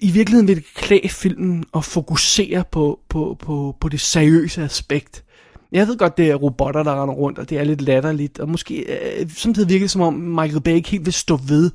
i 0.02 0.12
virkeligheden 0.12 0.48
vil 0.48 0.56
det 0.56 0.66
klæde 0.76 1.10
filmen 1.10 1.66
at 1.76 1.86
fokusere 1.86 2.64
på, 2.72 3.00
på, 3.10 3.38
på, 3.40 3.76
på 3.82 3.90
det 3.90 4.02
seriøse 4.02 4.64
aspekt. 4.64 5.24
Jeg 5.72 5.88
ved 5.88 5.98
godt, 5.98 6.18
det 6.18 6.30
er 6.30 6.36
robotter, 6.36 6.84
der 6.84 7.02
render 7.02 7.16
rundt, 7.16 7.40
og 7.40 7.50
det 7.50 7.60
er 7.60 7.64
lidt 7.64 7.82
latterligt, 7.82 8.40
og 8.40 8.50
måske 8.50 8.76
øh, 9.22 9.30
samtidig 9.30 9.70
virker 9.70 9.84
det 9.84 9.92
som 9.92 10.02
om 10.02 10.14
Michael 10.14 10.62
Bay 10.62 10.72
ikke 10.72 10.90
helt 10.90 11.06
vil 11.06 11.14
stå 11.14 11.40
ved, 11.48 11.72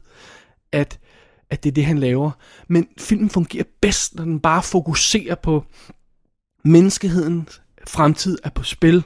at, 0.73 0.99
at 1.51 1.65
det 1.65 1.71
er 1.71 1.75
det, 1.75 1.85
han 1.85 1.99
laver. 1.99 2.31
Men 2.69 2.87
filmen 2.99 3.31
fungerer 3.31 3.65
bedst, 3.81 4.15
når 4.15 4.25
den 4.25 4.41
bare 4.41 4.63
fokuserer 4.63 5.35
på 5.35 5.65
menneskehedens 6.65 7.63
fremtid 7.87 8.39
er 8.45 8.51
på 8.51 8.63
spil. 8.63 9.05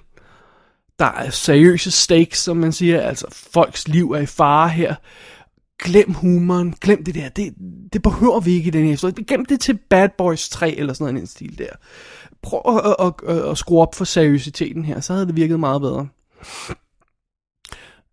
Der 0.99 1.07
er 1.07 1.31
seriøse 1.31 1.91
stakes, 1.91 2.39
som 2.39 2.57
man 2.57 2.73
siger, 2.73 3.01
altså 3.01 3.27
folks 3.53 3.89
liv 3.89 4.13
er 4.13 4.21
i 4.21 4.27
fare 4.27 4.69
her. 4.69 4.95
Glem 5.83 6.13
humoren, 6.13 6.75
glem 6.81 7.05
det 7.05 7.15
der, 7.15 7.29
det, 7.29 7.55
det 7.93 8.03
behøver 8.03 8.41
vi 8.41 8.53
ikke 8.53 8.69
i 8.69 8.71
den 8.71 8.83
her 8.83 8.91
historie. 8.91 9.25
Glem 9.25 9.45
det 9.45 9.61
til 9.61 9.79
Bad 9.91 10.09
Boys 10.19 10.49
3 10.49 10.75
eller 10.75 10.93
sådan 10.93 11.17
en 11.17 11.27
stil 11.27 11.59
der 11.59 11.71
prøv 12.43 12.61
at, 12.67 12.97
at, 12.99 13.15
at, 13.29 13.51
at 13.51 13.59
skrue 13.59 13.83
op 13.83 13.95
for 13.95 14.05
seriøsiteten 14.05 14.85
her, 14.85 15.01
så 15.01 15.13
havde 15.13 15.27
det 15.27 15.37
virket 15.37 15.61
meget 15.61 15.81
bedre. 15.81 16.09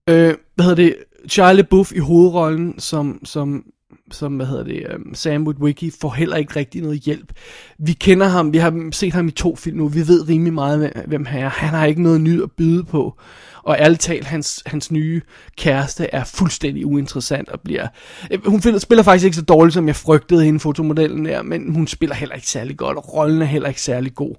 Øh, 0.10 0.36
hvad 0.55 0.65
hedder 0.65 0.75
det? 0.75 0.96
Charlie 1.29 1.63
Buff 1.63 1.91
i 1.91 2.00
hovedrollen 2.00 2.79
som, 2.79 3.25
som 3.25 3.65
som 4.12 4.35
hvad 4.35 4.45
hedder 4.45 4.63
det, 4.63 4.88
um, 4.95 5.15
Sam 5.15 5.47
Witwicky, 5.47 5.93
får 6.01 6.13
heller 6.13 6.35
ikke 6.35 6.55
rigtig 6.55 6.81
noget 6.81 7.00
hjælp. 7.00 7.33
Vi 7.77 7.93
kender 7.93 8.27
ham, 8.27 8.53
vi 8.53 8.57
har 8.57 8.89
set 8.91 9.13
ham 9.13 9.27
i 9.27 9.31
to 9.31 9.55
film 9.55 9.77
nu, 9.77 9.88
vi 9.88 10.07
ved 10.07 10.29
rimelig 10.29 10.53
meget, 10.53 10.93
hvem 11.05 11.25
han 11.25 11.43
er. 11.43 11.50
Han 11.50 11.69
har 11.69 11.85
ikke 11.85 12.01
noget 12.01 12.21
nyt 12.21 12.41
at 12.41 12.51
byde 12.51 12.83
på. 12.83 13.17
Og 13.63 13.77
ærligt 13.79 14.01
talt, 14.01 14.25
hans, 14.25 14.63
hans 14.65 14.91
nye 14.91 15.21
kæreste 15.57 16.07
er 16.13 16.24
fuldstændig 16.24 16.85
uinteressant 16.85 17.50
og 17.50 17.62
bliver... 17.62 17.88
Øh, 18.31 18.47
hun 18.47 18.62
finder, 18.62 18.79
spiller 18.79 19.03
faktisk 19.03 19.25
ikke 19.25 19.35
så 19.35 19.41
dårligt, 19.41 19.74
som 19.74 19.88
jeg 19.88 19.95
frygtede 19.95 20.43
hende, 20.45 20.59
fotomodellen 20.59 21.25
der, 21.25 21.41
men 21.41 21.74
hun 21.74 21.88
spiller 21.88 22.15
heller 22.15 22.35
ikke 22.35 22.47
særlig 22.47 22.77
godt, 22.77 22.97
og 22.97 23.13
rollen 23.13 23.41
er 23.41 23.45
heller 23.45 23.69
ikke 23.69 23.81
særlig 23.81 24.15
god. 24.15 24.35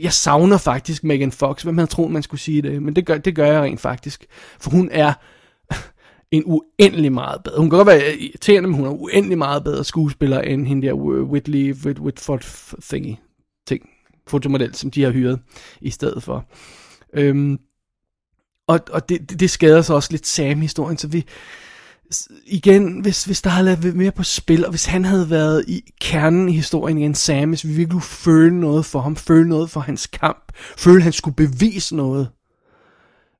Jeg 0.00 0.12
savner 0.12 0.58
faktisk 0.58 1.04
Megan 1.04 1.32
Fox, 1.32 1.62
hvem 1.62 1.78
havde 1.78 1.90
troet, 1.90 2.10
man 2.10 2.22
skulle 2.22 2.40
sige 2.40 2.62
det, 2.62 2.82
men 2.82 2.96
det 2.96 3.06
gør, 3.06 3.18
det 3.18 3.34
gør 3.34 3.46
jeg 3.46 3.62
rent 3.62 3.80
faktisk. 3.80 4.26
For 4.60 4.70
hun 4.70 4.88
er 4.92 5.12
en 6.30 6.42
uendelig 6.46 7.12
meget 7.12 7.42
bedre. 7.44 7.58
Hun 7.58 7.70
kan 7.70 7.76
godt 7.76 7.86
være 7.88 8.12
øh, 8.12 8.18
irriterende, 8.18 8.68
men 8.68 8.76
hun 8.76 8.86
er 8.86 8.90
uendelig 8.90 9.38
meget 9.38 9.64
bedre 9.64 9.84
skuespiller 9.84 10.40
end 10.40 10.66
hende 10.66 10.86
der 10.86 11.12
øh, 11.12 11.22
Whitley 11.22 11.74
Whitford 12.00 12.42
thingy 12.82 13.14
ting, 13.66 13.88
fotomodel, 14.26 14.74
som 14.74 14.90
de 14.90 15.02
har 15.02 15.10
hyret 15.10 15.40
i 15.80 15.90
stedet 15.90 16.22
for. 16.22 16.44
Øhm, 17.12 17.58
og, 18.68 18.80
og 18.90 19.08
det, 19.08 19.40
det 19.40 19.50
skader 19.50 19.82
så 19.82 19.94
også 19.94 20.08
lidt 20.10 20.26
Sam-historien, 20.26 20.98
så 20.98 21.08
vi, 21.08 21.24
igen, 22.46 23.00
hvis, 23.00 23.24
hvis 23.24 23.42
der 23.42 23.50
havde 23.50 23.64
lavet 23.64 23.96
mere 23.96 24.12
på 24.12 24.22
spil, 24.22 24.64
og 24.64 24.70
hvis 24.70 24.84
han 24.84 25.04
havde 25.04 25.30
været 25.30 25.64
i 25.68 25.82
kernen 26.00 26.48
i 26.48 26.52
historien 26.52 26.98
igen, 26.98 27.14
Sam, 27.14 27.48
hvis 27.48 27.64
vi 27.64 27.68
virkelig 27.68 27.90
kunne 27.90 28.02
føle 28.02 28.60
noget 28.60 28.84
for 28.84 29.00
ham, 29.00 29.16
føle 29.16 29.48
noget 29.48 29.70
for 29.70 29.80
hans 29.80 30.06
kamp, 30.06 30.52
føle, 30.78 30.96
at 30.96 31.02
han 31.02 31.12
skulle 31.12 31.36
bevise 31.36 31.96
noget, 31.96 32.28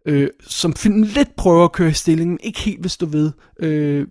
øh, 0.08 0.28
som 0.40 0.72
filmen 0.72 1.04
lidt 1.04 1.36
prøver 1.36 1.64
at 1.64 1.72
køre 1.72 1.88
i 1.88 1.92
stillingen, 1.92 2.38
ikke 2.42 2.60
helt 2.60 2.80
hvis 2.80 2.96
du 2.96 3.06
ved, 3.06 3.32
øh, 3.60 4.06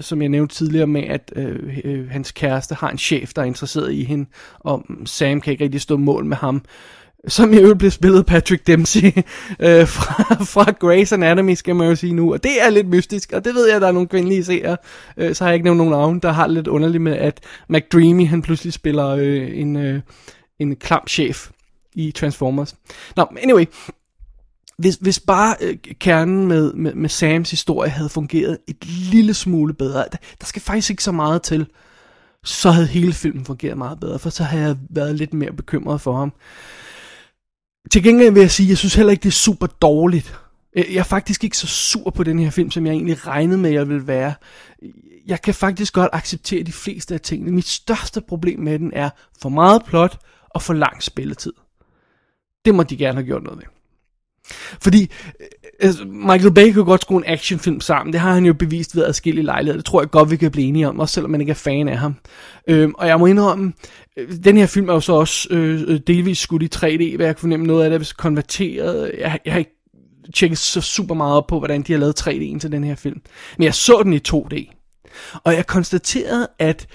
som 0.00 0.22
jeg 0.22 0.28
nævnte 0.28 0.54
tidligere 0.54 0.86
med, 0.86 1.02
at 1.02 1.32
øh, 1.36 1.78
øh, 1.84 2.10
hans 2.10 2.32
kæreste 2.32 2.74
har 2.74 2.90
en 2.90 2.98
chef, 2.98 3.32
der 3.32 3.42
er 3.42 3.46
interesseret 3.46 3.92
i 3.92 4.04
hende, 4.04 4.26
og 4.60 4.84
Sam 5.04 5.40
kan 5.40 5.50
ikke 5.52 5.64
rigtig 5.64 5.80
stå 5.80 5.96
mål 5.96 6.24
med 6.24 6.36
ham 6.36 6.62
som 7.28 7.52
i 7.52 7.56
øvrigt 7.56 7.78
blev 7.78 7.90
spillet 7.90 8.26
Patrick 8.26 8.66
Dempsey 8.66 9.06
øh, 9.66 9.88
fra, 9.88 10.44
fra 10.44 10.64
Grey's 10.84 11.14
Anatomy, 11.14 11.54
skal 11.54 11.76
man 11.76 11.88
jo 11.88 11.94
sige 11.94 12.12
nu. 12.12 12.32
Og 12.32 12.42
det 12.42 12.62
er 12.62 12.70
lidt 12.70 12.88
mystisk, 12.88 13.32
og 13.32 13.44
det 13.44 13.54
ved 13.54 13.66
jeg, 13.66 13.76
at 13.76 13.82
der 13.82 13.88
er 13.88 13.92
nogle 13.92 14.08
kvindelige 14.08 14.44
seere. 14.44 14.76
Øh, 15.16 15.34
så 15.34 15.44
har 15.44 15.50
jeg 15.50 15.54
ikke 15.54 15.64
nævnt 15.64 15.78
nogen 15.78 15.90
navn, 15.90 16.18
der 16.18 16.32
har 16.32 16.46
lidt 16.46 16.66
underligt 16.66 17.02
med, 17.02 17.16
at 17.16 17.40
McDreamy, 17.68 18.26
han 18.26 18.42
pludselig 18.42 18.72
spiller 18.72 19.08
øh, 19.08 19.58
en, 19.58 19.76
øh, 19.76 20.00
en 20.58 20.76
klam 20.76 21.06
chef 21.08 21.50
i 21.94 22.10
Transformers. 22.10 22.74
Nå, 23.16 23.26
anyway. 23.42 23.64
Hvis, 24.78 24.98
hvis 25.00 25.20
bare 25.20 25.56
øh, 25.60 25.76
kernen 26.00 26.46
med, 26.46 26.72
med, 26.72 26.94
med 26.94 27.08
Sams 27.08 27.50
historie 27.50 27.90
havde 27.90 28.08
fungeret 28.08 28.58
et 28.68 28.86
lille 28.86 29.34
smule 29.34 29.74
bedre, 29.74 30.04
der, 30.12 30.18
der 30.40 30.46
skal 30.46 30.62
faktisk 30.62 30.90
ikke 30.90 31.04
så 31.04 31.12
meget 31.12 31.42
til, 31.42 31.66
så 32.44 32.70
havde 32.70 32.86
hele 32.86 33.12
filmen 33.12 33.44
fungeret 33.44 33.78
meget 33.78 34.00
bedre, 34.00 34.18
for 34.18 34.30
så 34.30 34.44
havde 34.44 34.64
jeg 34.64 34.76
været 34.90 35.14
lidt 35.14 35.34
mere 35.34 35.52
bekymret 35.52 36.00
for 36.00 36.16
ham. 36.16 36.32
Til 37.92 38.02
gengæld 38.02 38.32
vil 38.32 38.40
jeg 38.40 38.50
sige, 38.50 38.66
at 38.66 38.70
jeg 38.70 38.78
synes 38.78 38.94
heller 38.94 39.10
ikke, 39.10 39.22
det 39.22 39.28
er 39.28 39.32
super 39.32 39.66
dårligt. 39.66 40.40
Jeg 40.74 40.96
er 40.96 41.02
faktisk 41.02 41.44
ikke 41.44 41.58
så 41.58 41.66
sur 41.66 42.10
på 42.10 42.22
den 42.22 42.38
her 42.38 42.50
film, 42.50 42.70
som 42.70 42.86
jeg 42.86 42.92
egentlig 42.92 43.26
regnede 43.26 43.58
med, 43.58 43.70
at 43.70 43.74
jeg 43.74 43.88
ville 43.88 44.06
være. 44.06 44.34
Jeg 45.26 45.42
kan 45.42 45.54
faktisk 45.54 45.94
godt 45.94 46.10
acceptere 46.12 46.62
de 46.62 46.72
fleste 46.72 47.14
af 47.14 47.20
tingene. 47.20 47.52
Mit 47.52 47.66
største 47.66 48.20
problem 48.20 48.60
med 48.60 48.78
den 48.78 48.92
er 48.92 49.10
for 49.42 49.48
meget 49.48 49.84
plot 49.84 50.18
og 50.50 50.62
for 50.62 50.74
lang 50.74 51.02
spilletid. 51.02 51.52
Det 52.64 52.74
må 52.74 52.82
de 52.82 52.96
gerne 52.96 53.14
have 53.14 53.26
gjort 53.26 53.42
noget 53.42 53.58
ved. 53.58 53.75
Fordi 54.82 55.10
øh, 55.40 55.46
altså, 55.80 56.04
Michael 56.04 56.54
Bay 56.54 56.72
kan 56.72 56.84
godt 56.84 57.02
skrue 57.02 57.18
en 57.18 57.32
actionfilm 57.32 57.80
sammen. 57.80 58.12
Det 58.12 58.20
har 58.20 58.34
han 58.34 58.46
jo 58.46 58.54
bevist 58.54 58.96
ved 58.96 59.04
adskillige 59.04 59.44
lejligheder. 59.44 59.78
Det 59.78 59.84
tror 59.84 60.00
jeg 60.00 60.10
godt, 60.10 60.30
vi 60.30 60.36
kan 60.36 60.50
blive 60.50 60.66
enige 60.68 60.88
om, 60.88 61.00
også 61.00 61.14
selvom 61.14 61.30
man 61.30 61.40
ikke 61.40 61.50
er 61.50 61.54
fan 61.54 61.88
af 61.88 61.98
ham. 61.98 62.14
Øhm, 62.68 62.94
og 62.98 63.08
jeg 63.08 63.18
må 63.18 63.26
indrømme, 63.26 63.72
øh, 64.16 64.28
den 64.44 64.56
her 64.56 64.66
film 64.66 64.88
er 64.88 64.92
jo 64.92 65.00
så 65.00 65.12
også 65.12 65.48
øh, 65.50 65.82
øh 65.86 66.00
delvis 66.06 66.38
skudt 66.38 66.62
i 66.62 66.68
3D, 66.74 67.16
hvad 67.16 67.26
jeg 67.26 67.36
kan 67.36 67.40
fornemme 67.40 67.66
noget 67.66 67.84
af 67.84 67.90
det 67.90 68.08
er 68.08 68.12
konverteret. 68.16 69.12
Jeg, 69.18 69.38
jeg 69.44 69.52
har 69.52 69.58
ikke 69.58 69.76
tjekket 70.34 70.58
så 70.58 70.80
super 70.80 71.14
meget 71.14 71.36
op 71.36 71.46
på, 71.46 71.58
hvordan 71.58 71.82
de 71.82 71.92
har 71.92 72.00
lavet 72.00 72.20
3D'en 72.20 72.58
til 72.58 72.72
den 72.72 72.84
her 72.84 72.94
film. 72.94 73.20
Men 73.58 73.64
jeg 73.64 73.74
så 73.74 74.00
den 74.04 74.12
i 74.12 74.20
2D. 74.28 74.72
Og 75.44 75.54
jeg 75.54 75.66
konstaterede, 75.66 76.48
at, 76.58 76.86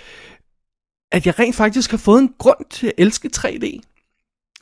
at 1.12 1.26
jeg 1.26 1.40
rent 1.40 1.56
faktisk 1.56 1.92
har 1.92 1.98
fået 1.98 2.22
en 2.22 2.34
grund 2.38 2.66
til 2.70 2.88
at 2.88 2.94
elske 2.98 3.30
3D. 3.38 3.80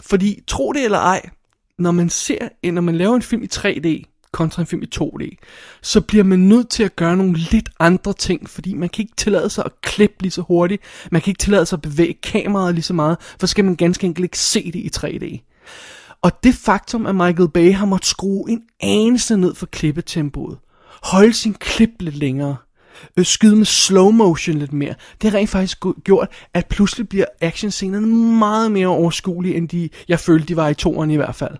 Fordi, 0.01 0.41
tro 0.47 0.73
det 0.73 0.83
eller 0.83 0.97
ej, 0.97 1.29
når 1.79 1.91
man 1.91 2.09
ser, 2.09 2.71
når 2.71 2.81
man 2.81 2.95
laver 2.95 3.15
en 3.15 3.21
film 3.21 3.43
i 3.43 3.47
3D, 3.53 4.09
kontra 4.31 4.61
en 4.61 4.67
film 4.67 4.81
i 4.81 4.87
2D, 4.95 5.35
så 5.81 6.01
bliver 6.01 6.23
man 6.23 6.39
nødt 6.39 6.69
til 6.69 6.83
at 6.83 6.95
gøre 6.95 7.17
nogle 7.17 7.37
lidt 7.37 7.69
andre 7.79 8.13
ting, 8.13 8.49
fordi 8.49 8.73
man 8.73 8.89
kan 8.89 9.01
ikke 9.01 9.15
tillade 9.17 9.49
sig 9.49 9.65
at 9.65 9.81
klippe 9.81 10.15
lige 10.19 10.31
så 10.31 10.41
hurtigt, 10.41 10.81
man 11.11 11.21
kan 11.21 11.31
ikke 11.31 11.39
tillade 11.39 11.65
sig 11.65 11.77
at 11.77 11.81
bevæge 11.81 12.13
kameraet 12.13 12.75
lige 12.75 12.83
så 12.83 12.93
meget, 12.93 13.17
for 13.39 13.47
så 13.47 13.51
skal 13.51 13.65
man 13.65 13.75
ganske 13.75 14.07
enkelt 14.07 14.23
ikke 14.23 14.39
se 14.39 14.71
det 14.71 14.79
i 14.79 14.91
3D. 14.97 15.45
Og 16.21 16.43
det 16.43 16.55
faktum, 16.55 17.05
at 17.05 17.15
Michael 17.15 17.49
Bay 17.49 17.73
har 17.73 17.85
måttet 17.85 18.09
skrue 18.09 18.51
en 18.51 18.61
anelse 18.79 19.37
ned 19.37 19.55
for 19.55 19.65
klippetempoet, 19.65 20.57
holde 21.03 21.33
sin 21.33 21.53
klip 21.53 21.89
lidt 21.99 22.15
længere, 22.15 22.55
øh, 23.17 23.25
skyde 23.25 23.55
med 23.55 23.65
slow 23.65 24.11
motion 24.11 24.55
lidt 24.55 24.73
mere. 24.73 24.93
Det 25.21 25.31
har 25.31 25.37
rent 25.37 25.49
faktisk 25.49 25.77
gjort, 26.03 26.27
at 26.53 26.65
pludselig 26.65 27.09
bliver 27.09 27.25
actionscenerne 27.41 28.07
meget 28.37 28.71
mere 28.71 28.87
overskuelige, 28.87 29.55
end 29.55 29.69
de, 29.69 29.89
jeg 30.07 30.19
følte, 30.19 30.47
de 30.47 30.55
var 30.55 30.69
i 30.69 30.73
toeren 30.73 31.11
i 31.11 31.15
hvert 31.15 31.35
fald 31.35 31.57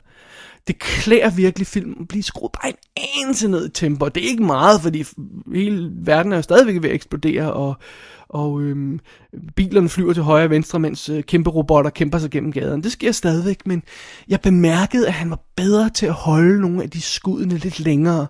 det 0.69 0.79
klæder 0.79 1.29
virkelig 1.29 1.67
filmen 1.67 1.97
at 1.99 2.08
blive 2.08 2.23
skruet 2.23 2.51
bare 2.51 2.69
en 2.69 2.75
anelse 3.23 3.47
ned 3.47 3.65
i 3.65 3.69
tempo. 3.69 4.08
Det 4.08 4.23
er 4.23 4.29
ikke 4.29 4.43
meget, 4.43 4.82
fordi 4.82 5.05
hele 5.53 5.91
verden 5.93 6.32
er 6.32 6.36
jo 6.36 6.41
stadigvæk 6.41 6.82
ved 6.82 6.89
at 6.89 6.95
eksplodere, 6.95 7.53
og, 7.53 7.77
og 8.29 8.62
øhm, 8.62 8.99
bilerne 9.55 9.89
flyver 9.89 10.13
til 10.13 10.23
højre 10.23 10.43
og 10.43 10.49
venstre, 10.49 10.79
mens 10.79 11.10
øh, 11.10 11.23
kæmpe 11.23 11.49
robotter 11.49 11.91
kæmper 11.91 12.17
sig 12.17 12.29
gennem 12.29 12.51
gaden. 12.51 12.84
Det 12.84 12.91
sker 12.91 13.12
stadigvæk, 13.12 13.67
men 13.67 13.84
jeg 14.27 14.41
bemærkede, 14.41 15.08
at 15.08 15.13
han 15.13 15.29
var 15.29 15.39
bedre 15.55 15.89
til 15.89 16.05
at 16.05 16.13
holde 16.13 16.62
nogle 16.62 16.84
af 16.84 16.89
de 16.89 17.01
skuddene 17.01 17.58
lidt 17.58 17.79
længere, 17.79 18.27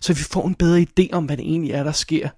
så 0.00 0.12
vi 0.12 0.22
får 0.22 0.48
en 0.48 0.54
bedre 0.54 0.86
idé 1.00 1.08
om, 1.12 1.24
hvad 1.24 1.36
det 1.36 1.44
egentlig 1.44 1.72
er, 1.72 1.82
der 1.82 1.92
sker. 1.92 2.28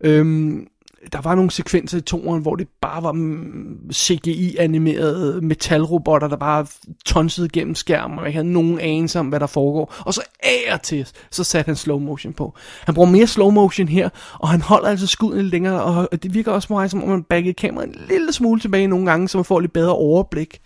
Øhm, 0.00 0.66
der 1.12 1.20
var 1.20 1.34
nogle 1.34 1.50
sekvenser 1.50 1.98
i 1.98 2.00
toren, 2.00 2.42
hvor 2.42 2.56
det 2.56 2.68
bare 2.80 3.02
var 3.02 3.12
mm, 3.12 3.90
CGI-animerede 3.92 5.40
metalrobotter, 5.40 6.28
der 6.28 6.36
bare 6.36 6.66
tonsede 7.06 7.48
gennem 7.48 7.74
skærmen, 7.74 8.18
og 8.18 8.26
ikke 8.26 8.36
havde 8.36 8.52
nogen 8.52 8.80
anelse 8.80 9.18
om, 9.18 9.28
hvad 9.28 9.40
der 9.40 9.46
foregår. 9.46 9.94
Og 10.06 10.14
så 10.14 10.22
af 10.42 10.80
til, 10.80 11.08
så 11.30 11.44
satte 11.44 11.68
han 11.68 11.76
slow 11.76 11.98
motion 11.98 12.32
på. 12.32 12.54
Han 12.80 12.94
bruger 12.94 13.10
mere 13.10 13.26
slow 13.26 13.50
motion 13.50 13.88
her, 13.88 14.08
og 14.38 14.48
han 14.48 14.60
holder 14.60 14.88
altså 14.88 15.06
skuden 15.06 15.40
lidt 15.40 15.50
længere, 15.50 15.82
og 15.82 16.22
det 16.22 16.34
virker 16.34 16.52
også 16.52 16.72
meget 16.72 16.90
som 16.90 17.02
om 17.02 17.08
man 17.08 17.22
baggede 17.22 17.54
kameraet 17.54 17.88
en 17.88 18.00
lille 18.08 18.32
smule 18.32 18.60
tilbage 18.60 18.86
nogle 18.86 19.10
gange, 19.10 19.28
så 19.28 19.38
man 19.38 19.44
får 19.44 19.60
lidt 19.60 19.72
bedre 19.72 19.92
overblik. 19.92 20.60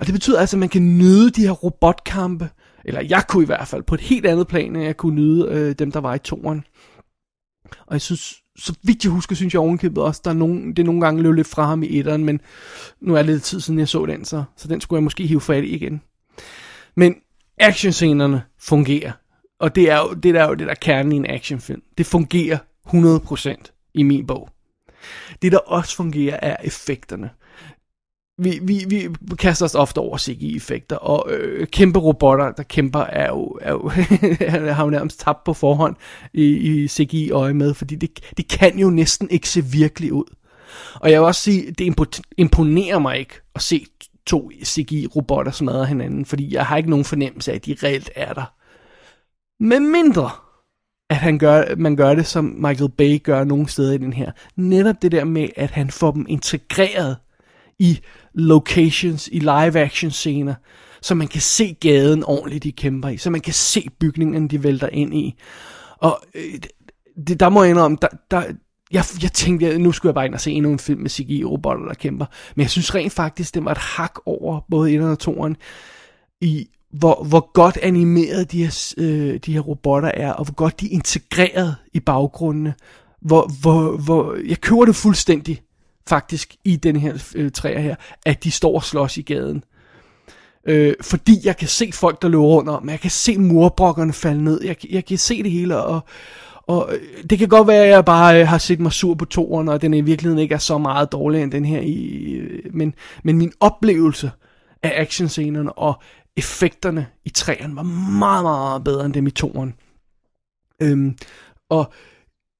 Og 0.00 0.06
det 0.06 0.14
betyder 0.14 0.40
altså, 0.40 0.56
at 0.56 0.60
man 0.60 0.68
kan 0.68 0.98
nyde 0.98 1.30
de 1.30 1.42
her 1.42 1.50
robotkampe, 1.50 2.48
eller 2.84 3.00
jeg 3.00 3.22
kunne 3.28 3.42
i 3.42 3.46
hvert 3.46 3.68
fald, 3.68 3.82
på 3.82 3.94
et 3.94 4.00
helt 4.00 4.26
andet 4.26 4.46
plan, 4.46 4.76
end 4.76 4.84
jeg 4.84 4.96
kunne 4.96 5.14
nyde 5.14 5.48
øh, 5.50 5.74
dem, 5.78 5.92
der 5.92 6.00
var 6.00 6.14
i 6.14 6.18
toren. 6.18 6.64
Og 7.86 7.92
jeg 7.92 8.00
synes, 8.00 8.39
så 8.56 8.74
vidt 8.82 9.04
jeg 9.04 9.12
husker, 9.12 9.36
synes 9.36 9.54
jeg 9.54 9.60
ovenkøbet 9.60 10.02
også, 10.02 10.20
der 10.24 10.30
er 10.30 10.34
nogen, 10.34 10.76
det 10.76 10.84
nogle 10.84 11.00
gange 11.00 11.22
løb 11.22 11.34
lidt 11.34 11.46
fra 11.46 11.64
ham 11.64 11.82
i 11.82 11.98
etteren, 11.98 12.24
men 12.24 12.40
nu 13.00 13.14
er 13.14 13.22
det 13.22 13.26
lidt 13.26 13.42
tid 13.42 13.60
siden, 13.60 13.78
jeg 13.78 13.88
så 13.88 14.06
den, 14.06 14.24
så, 14.24 14.44
så 14.56 14.68
den 14.68 14.80
skulle 14.80 14.98
jeg 14.98 15.04
måske 15.04 15.26
hive 15.26 15.40
fat 15.40 15.64
i 15.64 15.66
igen. 15.66 16.02
Men 16.96 17.14
actionscenerne 17.58 18.42
fungerer, 18.58 19.12
og 19.60 19.74
det 19.74 19.90
er 19.90 19.98
jo 19.98 20.12
det, 20.12 20.34
der 20.34 20.42
er 20.42 20.48
jo 20.48 20.54
det 20.54 20.66
der 20.66 20.74
kernen 20.74 21.12
i 21.12 21.16
en 21.16 21.30
actionfilm. 21.30 21.82
Det 21.98 22.06
fungerer 22.06 22.58
100% 22.86 23.90
i 23.94 24.02
min 24.02 24.26
bog. 24.26 24.48
Det, 25.42 25.52
der 25.52 25.58
også 25.58 25.96
fungerer, 25.96 26.38
er 26.42 26.56
effekterne 26.64 27.30
vi, 28.40 28.60
vi, 28.62 28.84
vi 28.88 29.08
kaster 29.38 29.64
os 29.64 29.74
ofte 29.74 29.98
over 29.98 30.18
CGI-effekter, 30.18 30.96
og 30.96 31.32
øh, 31.32 31.66
kæmpe 31.66 31.98
robotter, 31.98 32.52
der 32.52 32.62
kæmper, 32.62 33.00
er 33.00 33.28
jo, 33.28 33.58
er 33.60 33.72
jo 33.72 33.88
har 34.74 34.84
jo 34.84 34.90
nærmest 34.90 35.20
tabt 35.20 35.44
på 35.44 35.54
forhånd 35.54 35.96
i, 36.32 36.44
i 36.44 36.88
CGI-øje 36.88 37.54
med, 37.54 37.74
fordi 37.74 37.94
det, 37.94 38.20
det 38.36 38.48
kan 38.48 38.78
jo 38.78 38.90
næsten 38.90 39.30
ikke 39.30 39.48
se 39.48 39.64
virkelig 39.64 40.12
ud. 40.12 40.34
Og 40.94 41.10
jeg 41.10 41.20
vil 41.20 41.26
også 41.26 41.40
sige, 41.40 41.70
det 41.70 42.08
imponerer 42.36 42.98
mig 42.98 43.18
ikke 43.18 43.34
at 43.54 43.62
se 43.62 43.86
to 44.26 44.50
CGI-robotter 44.64 45.52
smadre 45.52 45.86
hinanden, 45.86 46.24
fordi 46.24 46.54
jeg 46.54 46.66
har 46.66 46.76
ikke 46.76 46.90
nogen 46.90 47.04
fornemmelse 47.04 47.50
af, 47.52 47.56
at 47.56 47.66
de 47.66 47.76
reelt 47.82 48.10
er 48.16 48.32
der. 48.32 48.54
Med 49.62 49.80
mindre, 49.80 50.30
at 51.10 51.16
han 51.16 51.38
gør, 51.38 51.64
man 51.76 51.96
gør 51.96 52.14
det, 52.14 52.26
som 52.26 52.44
Michael 52.44 52.90
Bay 52.90 53.22
gør 53.22 53.44
nogle 53.44 53.68
steder 53.68 53.92
i 53.92 53.98
den 53.98 54.12
her. 54.12 54.30
Netop 54.56 55.02
det 55.02 55.12
der 55.12 55.24
med, 55.24 55.48
at 55.56 55.70
han 55.70 55.90
får 55.90 56.10
dem 56.10 56.26
integreret 56.28 57.16
i 57.80 58.00
locations, 58.34 59.28
i 59.32 59.38
live-action 59.38 60.10
scener, 60.10 60.54
så 61.02 61.14
man 61.14 61.28
kan 61.28 61.40
se 61.40 61.76
gaden 61.80 62.24
ordentligt, 62.24 62.64
de 62.64 62.72
kæmper 62.72 63.08
i, 63.08 63.16
så 63.16 63.30
man 63.30 63.40
kan 63.40 63.52
se 63.52 63.88
bygningen, 64.00 64.48
de 64.48 64.62
vælter 64.62 64.88
ind 64.88 65.14
i. 65.14 65.34
Og 65.98 66.20
øh, 66.34 66.60
det, 67.26 67.40
der 67.40 67.48
må 67.48 67.62
jeg 67.62 67.70
indrømme, 67.70 67.98
der, 68.02 68.08
der, 68.30 68.42
jeg, 68.92 69.04
jeg 69.22 69.32
tænkte, 69.32 69.78
nu 69.78 69.92
skulle 69.92 70.10
jeg 70.10 70.14
bare 70.14 70.26
ind 70.26 70.34
og 70.34 70.40
se 70.40 70.52
endnu 70.52 70.72
en 70.72 70.78
film 70.78 71.00
med 71.00 71.10
CGI-robotter, 71.10 71.84
der 71.84 71.94
kæmper. 71.94 72.26
Men 72.54 72.62
jeg 72.62 72.70
synes 72.70 72.94
rent 72.94 73.12
faktisk, 73.12 73.54
det 73.54 73.64
var 73.64 73.70
et 73.70 73.78
hak 73.78 74.14
over 74.26 74.60
både 74.70 74.94
1 74.94 75.00
og 75.00 75.18
2 75.18 75.46
i 76.40 76.68
hvor, 76.92 77.24
hvor 77.24 77.52
godt 77.52 77.76
animeret 77.76 78.52
de 78.52 78.64
her, 78.64 78.94
øh, 78.98 79.40
de 79.46 79.52
her 79.52 79.60
robotter 79.60 80.10
er, 80.14 80.32
og 80.32 80.44
hvor 80.44 80.54
godt 80.54 80.80
de 80.80 80.86
er 80.86 80.90
integreret 80.90 81.76
i 81.92 82.00
baggrundene 82.00 82.74
hvor, 83.20 83.50
hvor, 83.60 83.96
hvor 83.96 84.36
jeg 84.48 84.60
køber 84.60 84.84
det 84.84 84.96
fuldstændig, 84.96 85.60
faktisk, 86.08 86.56
i 86.64 86.76
den 86.76 86.96
her 86.96 87.32
øh, 87.34 87.50
træer 87.50 87.80
her, 87.80 87.94
at 88.26 88.44
de 88.44 88.50
står 88.50 88.74
og 88.74 88.84
slås 88.84 89.16
i 89.16 89.22
gaden. 89.22 89.64
Øh, 90.68 90.94
fordi 91.00 91.36
jeg 91.44 91.56
kan 91.56 91.68
se 91.68 91.90
folk, 91.92 92.22
der 92.22 92.28
løber 92.28 92.44
rundt 92.44 92.68
om, 92.68 92.88
jeg 92.88 93.00
kan 93.00 93.10
se 93.10 93.38
murbrokkerne 93.38 94.12
falde 94.12 94.44
ned, 94.44 94.62
jeg, 94.64 94.76
jeg 94.90 95.04
kan 95.04 95.18
se 95.18 95.42
det 95.42 95.50
hele, 95.50 95.76
og, 95.76 96.00
og 96.66 96.88
øh, 96.92 97.24
det 97.30 97.38
kan 97.38 97.48
godt 97.48 97.68
være, 97.68 97.84
at 97.84 97.90
jeg 97.90 98.04
bare 98.04 98.40
øh, 98.40 98.48
har 98.48 98.58
set 98.58 98.80
mig 98.80 98.92
sur 98.92 99.14
på 99.14 99.24
toren, 99.24 99.68
og 99.68 99.82
den 99.82 99.94
i 99.94 100.00
virkeligheden 100.00 100.42
ikke 100.42 100.54
er 100.54 100.58
så 100.58 100.78
meget 100.78 101.12
dårligere 101.12 101.44
end 101.44 101.52
den 101.52 101.64
her, 101.64 101.80
i, 101.80 102.32
øh, 102.32 102.74
men, 102.74 102.94
men 103.24 103.38
min 103.38 103.52
oplevelse 103.60 104.30
af 104.82 104.92
actionscenerne 105.00 105.72
og 105.72 106.02
effekterne 106.36 107.06
i 107.24 107.30
træerne 107.30 107.76
var 107.76 107.82
meget, 108.18 108.44
meget 108.44 108.84
bedre 108.84 109.04
end 109.04 109.14
dem 109.14 109.26
i 109.26 109.30
toren. 109.30 109.74
Øhm, 110.82 111.16
og 111.70 111.92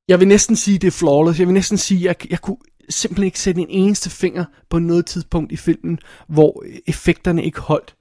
jeg 0.09 0.21
vil 0.21 0.29
næsten 0.29 0.57
sige, 0.57 0.79
det 0.79 0.87
er 0.87 0.91
flawless. 0.91 1.39
Jeg 1.39 1.47
vil 1.47 1.55
næsten 1.55 1.79
sige, 1.79 2.05
jeg, 2.05 2.31
jeg 2.31 2.41
kunne 2.41 2.57
simpelthen 2.91 3.25
ikke 3.25 3.41
sætte 3.41 3.61
en 3.61 3.67
eneste 3.71 4.11
finger 4.11 4.45
på 4.71 4.79
noget 4.79 5.07
tidspunkt 5.07 5.53
i 5.53 5.57
filmen, 5.57 5.99
hvor 6.29 6.65
effekterne 6.87 7.45
ikke 7.45 7.61
holdt. 7.61 7.95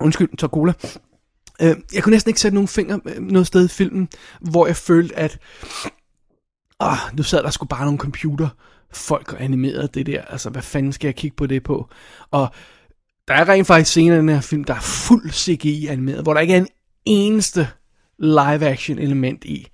Undskyld, 0.00 0.28
så 0.38 0.46
cola. 0.46 0.72
Øh, 1.62 1.76
jeg 1.94 2.02
kunne 2.02 2.10
næsten 2.10 2.30
ikke 2.30 2.40
sætte 2.40 2.54
nogen 2.54 2.68
finger 2.68 2.98
øh, 3.04 3.22
noget 3.22 3.46
sted 3.46 3.64
i 3.64 3.68
filmen, 3.68 4.08
hvor 4.40 4.66
jeg 4.66 4.76
følte, 4.76 5.18
at 5.18 5.38
ah, 6.80 6.98
nu 7.16 7.22
sad 7.22 7.42
der 7.42 7.50
sgu 7.50 7.66
bare 7.66 7.84
nogle 7.84 7.98
computer 7.98 8.48
folk 8.92 9.32
og 9.32 9.42
animeret 9.42 9.94
det 9.94 10.06
der. 10.06 10.22
Altså, 10.22 10.50
hvad 10.50 10.62
fanden 10.62 10.92
skal 10.92 11.08
jeg 11.08 11.14
kigge 11.14 11.36
på 11.36 11.46
det 11.46 11.62
på? 11.62 11.88
Og 12.30 12.48
der 13.28 13.34
er 13.34 13.48
rent 13.48 13.66
faktisk 13.66 13.90
scener 13.90 14.14
i 14.14 14.18
den 14.18 14.28
her 14.28 14.40
film, 14.40 14.64
der 14.64 14.74
er 14.74 14.80
fuld 14.80 15.30
CGI 15.30 15.86
animeret, 15.86 16.22
hvor 16.22 16.34
der 16.34 16.40
ikke 16.40 16.54
er 16.54 16.58
en 16.58 16.68
eneste 17.04 17.68
live 18.18 18.66
action 18.66 18.98
element 18.98 19.44
i. 19.44 19.68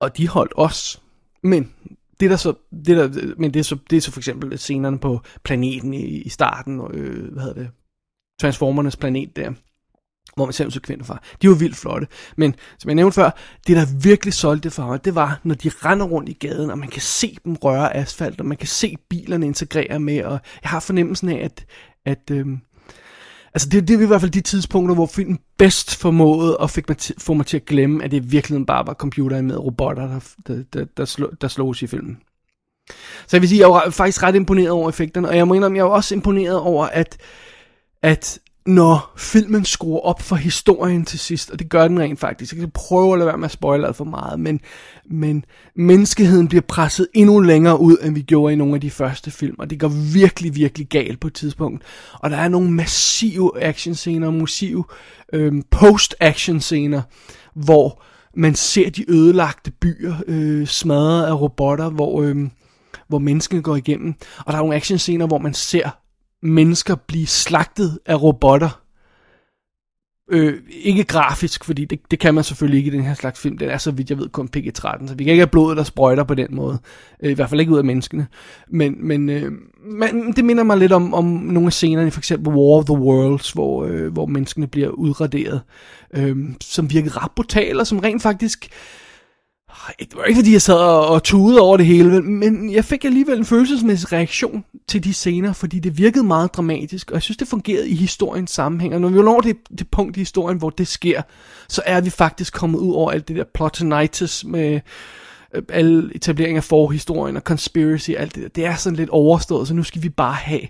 Og 0.00 0.16
de 0.16 0.28
holdt 0.28 0.52
os. 0.56 1.02
Men 1.42 1.72
det 2.20 2.30
der 2.30 2.36
så, 2.36 2.54
det 2.86 2.96
der, 2.96 3.34
men 3.38 3.54
det 3.54 3.60
er 3.60 3.64
så, 3.64 3.78
det 3.90 3.96
er 3.96 4.00
så 4.00 4.12
for 4.12 4.20
eksempel 4.20 4.58
scenerne 4.58 4.98
på 4.98 5.20
planeten 5.44 5.94
i, 5.94 6.04
i 6.04 6.28
starten, 6.28 6.80
og, 6.80 6.94
øh, 6.94 7.32
hvad 7.32 7.42
hedder 7.42 7.62
det, 7.62 7.70
Transformernes 8.40 8.96
planet 8.96 9.36
der, 9.36 9.52
hvor 10.34 10.44
man 10.44 10.52
ser 10.52 10.68
sekvenser 10.68 11.06
fra. 11.06 11.22
De 11.42 11.48
var 11.48 11.54
vildt 11.54 11.76
flotte. 11.76 12.06
Men 12.36 12.54
som 12.78 12.88
jeg 12.88 12.94
nævnte 12.94 13.14
før, 13.14 13.30
det 13.66 13.76
der 13.76 13.86
virkelig 14.02 14.34
solgte 14.34 14.70
for 14.70 14.86
mig, 14.86 15.04
det 15.04 15.14
var, 15.14 15.40
når 15.44 15.54
de 15.54 15.68
render 15.68 16.06
rundt 16.06 16.28
i 16.28 16.32
gaden, 16.32 16.70
og 16.70 16.78
man 16.78 16.88
kan 16.88 17.02
se 17.02 17.36
dem 17.44 17.56
røre 17.56 17.96
asfalt, 17.96 18.40
og 18.40 18.46
man 18.46 18.56
kan 18.56 18.68
se 18.68 18.96
bilerne 19.10 19.46
integrere 19.46 19.98
med, 19.98 20.24
og 20.24 20.40
jeg 20.62 20.70
har 20.70 20.80
fornemmelsen 20.80 21.28
af, 21.28 21.44
at, 21.44 21.66
at 22.04 22.30
øh, 22.30 22.46
Altså 23.54 23.68
det, 23.68 23.88
det 23.88 23.98
er 23.98 24.00
i 24.00 24.06
hvert 24.06 24.20
fald 24.20 24.30
de 24.30 24.40
tidspunkter, 24.40 24.94
hvor 24.94 25.06
filmen 25.06 25.38
bedst 25.58 25.96
formåede 25.96 26.56
og 26.56 26.70
fik 26.70 26.88
mig 26.88 26.96
til, 26.98 27.14
få 27.18 27.34
mig 27.34 27.46
til 27.46 27.56
at 27.56 27.64
glemme, 27.64 28.04
at 28.04 28.10
det 28.10 28.32
virkelig 28.32 28.66
bare 28.66 28.86
var 28.86 28.94
computeren 28.94 29.46
med 29.46 29.56
robotter, 29.56 30.08
der, 30.08 30.20
der, 30.46 30.62
der, 30.72 30.84
der, 30.96 31.04
slå, 31.04 31.30
der 31.40 31.48
slås 31.48 31.82
i 31.82 31.86
filmen. 31.86 32.18
Så 33.26 33.36
jeg 33.36 33.40
vil 33.40 33.48
sige, 33.48 33.60
jeg 33.60 33.70
var 33.70 33.90
faktisk 33.90 34.22
ret 34.22 34.34
imponeret 34.34 34.70
over 34.70 34.88
effekterne, 34.88 35.28
og 35.28 35.36
jeg 35.36 35.48
må 35.48 35.54
indrømme, 35.54 35.78
jeg 35.78 35.84
var 35.84 35.90
også 35.90 36.14
imponeret 36.14 36.60
over, 36.60 36.86
at, 36.86 37.18
at 38.02 38.38
når 38.66 39.12
filmen 39.16 39.64
skruer 39.64 40.00
op 40.00 40.22
for 40.22 40.36
historien 40.36 41.04
til 41.04 41.18
sidst, 41.18 41.50
og 41.50 41.58
det 41.58 41.68
gør 41.68 41.88
den 41.88 42.00
rent 42.00 42.20
faktisk. 42.20 42.52
Jeg 42.52 42.60
kan 42.60 42.70
prøve 42.70 43.12
at 43.12 43.18
lade 43.18 43.26
være 43.26 43.38
med 43.38 43.44
at 43.44 43.50
spoile 43.50 43.86
alt 43.86 43.96
for 43.96 44.04
meget, 44.04 44.40
men, 44.40 44.60
men 45.10 45.44
menneskeheden 45.74 46.48
bliver 46.48 46.62
presset 46.62 47.06
endnu 47.14 47.40
længere 47.40 47.80
ud, 47.80 47.96
end 48.02 48.14
vi 48.14 48.22
gjorde 48.22 48.52
i 48.52 48.56
nogle 48.56 48.74
af 48.74 48.80
de 48.80 48.90
første 48.90 49.30
film, 49.30 49.56
og 49.58 49.70
det 49.70 49.80
går 49.80 50.12
virkelig, 50.14 50.54
virkelig 50.54 50.88
galt 50.88 51.20
på 51.20 51.26
et 51.26 51.34
tidspunkt. 51.34 51.82
Og 52.12 52.30
der 52.30 52.36
er 52.36 52.48
nogle 52.48 52.70
massive 52.70 53.62
actionscener, 53.62 54.30
massive 54.30 54.84
øhm, 55.32 55.62
post-action-scener, 55.70 57.02
hvor 57.54 58.02
man 58.36 58.54
ser 58.54 58.90
de 58.90 59.10
ødelagte 59.10 59.70
byer 59.70 60.14
øh, 60.26 60.66
smadret 60.66 61.26
af 61.26 61.40
robotter, 61.40 61.90
hvor, 61.90 62.22
øh, 62.22 62.36
hvor 63.08 63.18
menneskene 63.18 63.62
går 63.62 63.76
igennem. 63.76 64.14
Og 64.38 64.52
der 64.52 64.58
er 64.58 64.62
nogle 64.62 64.76
actionscener, 64.76 65.26
hvor 65.26 65.38
man 65.38 65.54
ser 65.54 65.90
mennesker 66.42 66.94
blive 66.94 67.26
slagtet 67.26 67.98
af 68.06 68.22
robotter. 68.22 68.82
Øh, 70.32 70.54
ikke 70.70 71.04
grafisk, 71.04 71.64
fordi 71.64 71.84
det, 71.84 72.00
det 72.10 72.18
kan 72.18 72.34
man 72.34 72.44
selvfølgelig 72.44 72.78
ikke 72.78 72.90
i 72.90 72.94
den 72.96 73.04
her 73.04 73.14
slags 73.14 73.40
film. 73.40 73.58
Den 73.58 73.68
er, 73.68 73.78
så 73.78 73.90
vidt 73.90 74.10
jeg 74.10 74.18
ved, 74.18 74.28
kun 74.28 74.48
PG-13, 74.56 75.08
så 75.08 75.14
vi 75.14 75.24
kan 75.24 75.30
ikke 75.30 75.40
have 75.40 75.46
blodet, 75.46 75.76
der 75.76 75.82
sprøjter 75.82 76.24
på 76.24 76.34
den 76.34 76.46
måde. 76.50 76.78
Øh, 77.22 77.30
I 77.30 77.34
hvert 77.34 77.50
fald 77.50 77.60
ikke 77.60 77.72
ud 77.72 77.78
af 77.78 77.84
menneskene. 77.84 78.26
Men, 78.68 79.06
men, 79.06 79.28
øh, 79.28 79.52
men 79.84 80.32
det 80.32 80.44
minder 80.44 80.64
mig 80.64 80.78
lidt 80.78 80.92
om, 80.92 81.14
om 81.14 81.24
nogle 81.24 81.66
af 81.66 81.72
scenerne, 81.72 82.10
for 82.10 82.20
eksempel 82.20 82.54
War 82.54 82.78
of 82.78 82.84
the 82.84 82.94
Worlds, 82.94 83.50
hvor, 83.50 83.84
øh, 83.84 84.12
hvor 84.12 84.26
menneskene 84.26 84.66
bliver 84.66 84.88
udraderet, 84.88 85.60
øh, 86.14 86.36
som 86.60 86.90
virker 86.90 87.24
ret 87.24 87.30
brutale, 87.36 87.80
og 87.80 87.86
som 87.86 87.98
rent 87.98 88.22
faktisk 88.22 88.68
det 89.98 90.16
var 90.16 90.24
ikke 90.24 90.38
fordi 90.38 90.52
jeg 90.52 90.62
sad 90.62 90.74
og, 90.74 91.22
tude 91.22 91.60
over 91.60 91.76
det 91.76 91.86
hele, 91.86 92.22
men 92.22 92.72
jeg 92.72 92.84
fik 92.84 93.04
alligevel 93.04 93.38
en 93.38 93.44
følelsesmæssig 93.44 94.12
reaktion 94.12 94.64
til 94.88 95.04
de 95.04 95.14
scener, 95.14 95.52
fordi 95.52 95.78
det 95.78 95.98
virkede 95.98 96.24
meget 96.24 96.54
dramatisk, 96.54 97.10
og 97.10 97.14
jeg 97.14 97.22
synes 97.22 97.36
det 97.36 97.48
fungerede 97.48 97.88
i 97.88 97.94
historiens 97.94 98.50
sammenhæng, 98.50 98.94
og 98.94 99.00
når 99.00 99.08
vi 99.08 99.22
når 99.22 99.40
det, 99.40 99.56
det 99.78 99.88
punkt 99.88 100.16
i 100.16 100.20
historien, 100.20 100.58
hvor 100.58 100.70
det 100.70 100.88
sker, 100.88 101.22
så 101.68 101.82
er 101.86 102.00
vi 102.00 102.10
faktisk 102.10 102.54
kommet 102.54 102.78
ud 102.78 102.94
over 102.94 103.10
alt 103.10 103.28
det 103.28 103.36
der 103.36 103.44
plotinitis 103.54 104.44
med 104.44 104.80
øh, 105.54 105.62
alle 105.68 106.14
etablering 106.14 106.56
af 106.56 106.64
forhistorien 106.64 107.36
og 107.36 107.42
conspiracy 107.42 108.10
alt 108.10 108.34
det 108.34 108.42
der. 108.42 108.48
Det 108.48 108.64
er 108.64 108.74
sådan 108.74 108.96
lidt 108.96 109.10
overstået, 109.10 109.68
så 109.68 109.74
nu 109.74 109.82
skal 109.82 110.02
vi 110.02 110.08
bare 110.08 110.34
have 110.34 110.62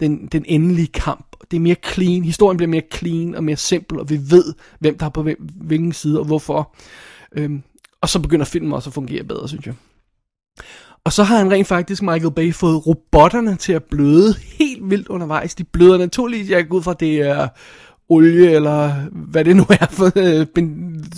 den, 0.00 0.26
den 0.26 0.44
endelige 0.48 0.86
kamp. 0.86 1.26
Det 1.50 1.56
er 1.56 1.60
mere 1.60 1.76
clean, 1.92 2.24
historien 2.24 2.56
bliver 2.56 2.70
mere 2.70 2.82
clean 2.94 3.34
og 3.34 3.44
mere 3.44 3.56
simpel, 3.56 4.00
og 4.00 4.10
vi 4.10 4.20
ved, 4.30 4.54
hvem 4.78 4.98
der 4.98 5.06
er 5.06 5.10
på 5.10 5.22
hvem, 5.22 5.48
hvilken 5.54 5.92
side 5.92 6.18
og 6.18 6.24
hvorfor. 6.24 6.74
Øhm, 7.32 7.62
og 8.06 8.10
så 8.10 8.20
begynder 8.20 8.44
filmen 8.44 8.72
også 8.72 8.90
at 8.90 8.94
fungere 8.94 9.24
bedre, 9.24 9.48
synes 9.48 9.66
jeg. 9.66 9.74
Og 11.04 11.12
så 11.12 11.22
har 11.22 11.38
han 11.38 11.50
rent 11.50 11.66
faktisk, 11.66 12.02
Michael 12.02 12.30
Bay, 12.30 12.54
fået 12.54 12.86
robotterne 12.86 13.56
til 13.56 13.72
at 13.72 13.84
bløde 13.84 14.34
helt 14.58 14.90
vildt 14.90 15.08
undervejs. 15.08 15.54
De 15.54 15.64
bløder 15.64 15.98
naturligt, 15.98 16.50
jeg 16.50 16.68
går 16.68 16.76
ud 16.76 16.82
fra, 16.82 16.90
at 16.90 17.00
det 17.00 17.20
er 17.20 17.48
olie, 18.08 18.50
eller 18.50 18.92
hvad 19.12 19.44
det 19.44 19.56
nu 19.56 19.66
er 19.80 19.86
for 19.90 20.12
øh, 20.16 20.46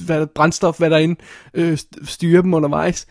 hvad, 0.07 0.27
brændstof, 0.27 0.79
hvad 0.79 0.91
der 0.91 1.15
øh, 1.55 1.79
styrer 2.05 2.43
dem 2.43 2.55
undervejs. 2.55 3.07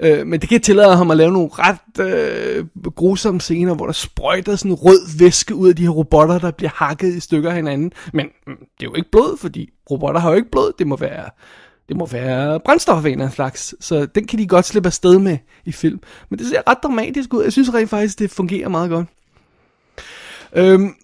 Øh, 0.00 0.26
men 0.26 0.40
det 0.40 0.48
kan 0.48 0.60
tillade 0.60 0.96
ham 0.96 1.10
at 1.10 1.16
lave 1.16 1.32
nogle 1.32 1.50
ret 1.52 2.06
øh, 2.06 2.66
grusomme 2.96 3.40
scener, 3.40 3.74
hvor 3.74 3.86
der 3.86 3.92
sprøjter 3.92 4.56
sådan 4.56 4.74
rød 4.74 5.18
væske 5.18 5.54
ud 5.54 5.68
af 5.68 5.76
de 5.76 5.82
her 5.82 5.90
robotter, 5.90 6.38
der 6.38 6.50
bliver 6.50 6.70
hakket 6.74 7.14
i 7.14 7.20
stykker 7.20 7.50
af 7.50 7.56
hinanden. 7.56 7.92
Men 8.12 8.26
mm, 8.46 8.56
det 8.56 8.86
er 8.86 8.90
jo 8.90 8.94
ikke 8.94 9.10
blod, 9.10 9.38
fordi 9.38 9.70
robotter 9.90 10.20
har 10.20 10.30
jo 10.30 10.36
ikke 10.36 10.50
blod. 10.50 10.72
Det 10.78 10.86
må 10.86 10.96
være 10.96 11.30
det 11.88 11.96
må 11.96 12.06
være 12.06 12.60
brændstof 12.60 12.96
af 12.96 13.00
en 13.00 13.06
eller 13.06 13.24
anden 13.24 13.34
slags. 13.34 13.74
Så 13.80 14.06
den 14.06 14.26
kan 14.26 14.38
de 14.38 14.46
godt 14.46 14.64
slippe 14.64 14.86
afsted 14.86 15.18
med 15.18 15.38
i 15.64 15.72
film. 15.72 16.00
Men 16.30 16.38
det 16.38 16.46
ser 16.46 16.62
ret 16.68 16.78
dramatisk 16.82 17.34
ud. 17.34 17.42
Jeg 17.42 17.52
synes 17.52 17.74
rent 17.74 17.90
faktisk, 17.90 18.18
det 18.18 18.30
fungerer 18.30 18.68
meget 18.68 18.90
godt. 18.90 19.08
Øhm, 20.54 20.94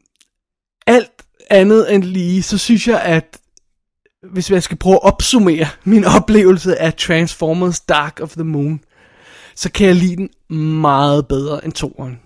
alt 0.86 1.12
andet 1.50 1.94
end 1.94 2.04
lige, 2.04 2.42
så 2.42 2.58
synes 2.58 2.88
jeg, 2.88 3.00
at 3.00 3.38
hvis 4.32 4.50
jeg 4.50 4.62
skal 4.62 4.76
prøve 4.76 4.94
at 4.94 5.02
opsummere 5.02 5.66
min 5.84 6.04
oplevelse 6.20 6.78
af 6.78 6.94
Transformers 6.94 7.80
Dark 7.80 8.20
of 8.20 8.32
the 8.32 8.44
Moon, 8.44 8.80
så 9.54 9.70
kan 9.72 9.86
jeg 9.86 9.94
lide 9.94 10.16
den 10.16 10.30
meget 10.80 11.28
bedre 11.28 11.64
end 11.64 11.72
toeren. 11.72 12.20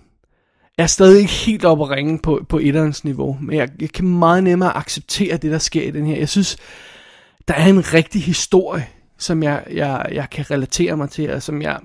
Jeg 0.78 0.82
er 0.82 0.88
stadig 0.88 1.20
ikke 1.20 1.32
helt 1.32 1.64
oppe 1.64 1.84
at 1.84 1.90
ringe 1.90 2.18
på, 2.18 2.44
på 2.48 2.58
etterens 2.58 3.04
niveau, 3.04 3.38
men 3.40 3.56
jeg, 3.56 3.68
jeg 3.80 3.90
kan 3.90 4.08
meget 4.08 4.44
nemmere 4.44 4.76
acceptere 4.76 5.36
det, 5.36 5.50
der 5.50 5.58
sker 5.58 5.82
i 5.82 5.90
den 5.90 6.06
her. 6.06 6.16
Jeg 6.16 6.28
synes, 6.28 6.56
der 7.48 7.54
er 7.54 7.66
en 7.66 7.94
rigtig 7.94 8.22
historie, 8.22 8.88
som 9.18 9.42
jeg, 9.42 9.64
jeg, 9.70 10.08
jeg 10.12 10.30
kan 10.30 10.50
relatere 10.50 10.96
mig 10.96 11.10
til, 11.10 11.30
og 11.30 11.42
som 11.42 11.62
jeg 11.62 11.80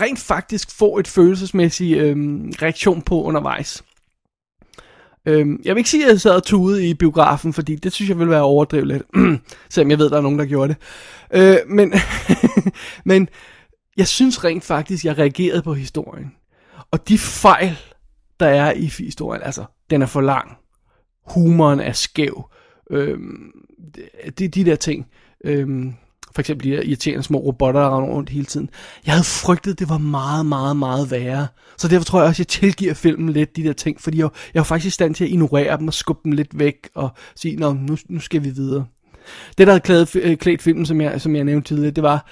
rent 0.00 0.18
faktisk 0.18 0.70
får 0.78 0.98
et 0.98 1.08
følelsesmæssigt 1.08 1.98
øhm, 1.98 2.52
reaktion 2.62 3.02
på 3.02 3.22
undervejs. 3.22 3.84
Øhm, 5.26 5.60
jeg 5.64 5.74
vil 5.74 5.80
ikke 5.80 5.90
sige, 5.90 6.04
at 6.04 6.10
jeg 6.10 6.20
sad 6.20 6.34
og 6.34 6.42
tude 6.42 6.88
i 6.88 6.94
biografen, 6.94 7.52
fordi 7.52 7.76
det 7.76 7.92
synes 7.92 8.08
jeg 8.08 8.18
vil 8.18 8.30
være 8.30 8.42
overdrevet 8.42 8.86
lidt, 8.86 9.02
selvom 9.70 9.90
jeg 9.90 9.98
ved, 9.98 10.06
at 10.06 10.10
der 10.10 10.18
er 10.18 10.22
nogen, 10.22 10.38
der 10.38 10.46
gjorde 10.46 10.68
det. 10.68 10.76
Øh, 11.34 11.56
men, 11.68 11.92
men 13.04 13.28
jeg 13.96 14.08
synes 14.08 14.44
rent 14.44 14.64
faktisk, 14.64 15.04
jeg 15.04 15.18
reagerede 15.18 15.62
på 15.62 15.74
historien. 15.74 16.32
Og 16.90 17.08
de 17.08 17.18
fejl, 17.18 17.78
der 18.40 18.46
er 18.46 18.72
i 18.72 18.86
historien, 18.98 19.42
altså, 19.42 19.64
den 19.90 20.02
er 20.02 20.06
for 20.06 20.20
lang. 20.20 20.56
Humoren 21.26 21.80
er 21.80 21.92
skæv. 21.92 22.50
Øhm, 22.90 23.50
det, 24.38 24.54
de 24.54 24.64
der 24.64 24.76
ting. 24.76 25.06
Øhm, 25.44 25.94
for 26.36 26.40
eksempel 26.40 26.70
de 26.70 26.76
der 26.76 26.82
irriterende 26.82 27.22
små 27.22 27.38
robotter, 27.38 27.80
der 27.80 27.96
render 27.96 28.14
rundt 28.14 28.30
hele 28.30 28.44
tiden. 28.44 28.70
Jeg 29.06 29.14
havde 29.14 29.24
frygtet, 29.24 29.72
at 29.72 29.78
det 29.78 29.88
var 29.88 29.98
meget, 29.98 30.46
meget, 30.46 30.76
meget 30.76 31.10
værre. 31.10 31.46
Så 31.78 31.88
derfor 31.88 32.04
tror 32.04 32.20
jeg 32.20 32.28
også, 32.28 32.34
at 32.34 32.38
jeg 32.38 32.48
tilgiver 32.48 32.94
filmen 32.94 33.32
lidt 33.32 33.56
de 33.56 33.64
der 33.64 33.72
ting, 33.72 34.00
fordi 34.00 34.18
jeg, 34.18 34.28
jeg 34.54 34.60
var 34.60 34.64
faktisk 34.64 34.86
i 34.86 34.90
stand 34.90 35.14
til 35.14 35.24
at 35.24 35.30
ignorere 35.30 35.78
dem 35.78 35.88
og 35.88 35.94
skubbe 35.94 36.20
dem 36.24 36.32
lidt 36.32 36.58
væk 36.58 36.88
og 36.94 37.10
sige, 37.36 37.56
Nå, 37.56 37.72
nu, 37.72 37.96
nu 38.08 38.20
skal 38.20 38.44
vi 38.44 38.50
videre. 38.50 38.86
Det, 39.58 39.66
der 39.66 39.72
havde 39.72 39.80
klædt, 39.80 40.16
øh, 40.16 40.36
klædt 40.36 40.62
filmen, 40.62 40.86
som 40.86 41.00
jeg, 41.00 41.20
som 41.20 41.36
jeg 41.36 41.44
nævnte 41.44 41.68
tidligere, 41.68 41.90
det 41.90 42.02
var 42.02 42.26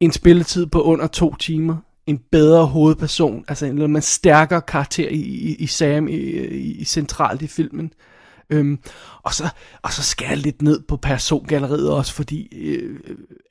en 0.00 0.12
spilletid 0.12 0.66
på 0.66 0.82
under 0.82 1.06
to 1.06 1.34
timer. 1.34 1.76
En 2.06 2.20
bedre 2.32 2.66
hovedperson, 2.66 3.44
altså 3.48 3.66
en, 3.66 3.82
en 3.82 4.02
stærkere 4.02 4.62
karakter 4.62 5.08
i, 5.08 5.20
i, 5.20 5.54
i 5.54 5.66
Sam 5.66 6.08
i, 6.08 6.12
i, 6.12 6.72
i 6.72 6.84
centralt 6.84 7.42
i 7.42 7.46
filmen 7.46 7.92
Øhm, 8.50 8.78
og, 9.22 9.34
så, 9.34 9.48
og 9.82 9.92
så 9.92 10.02
skal 10.02 10.28
jeg 10.28 10.36
lidt 10.36 10.62
ned 10.62 10.80
på 10.88 10.96
persongalleriet 10.96 11.90
også, 11.90 12.12
fordi 12.12 12.48
øh, 12.56 13.00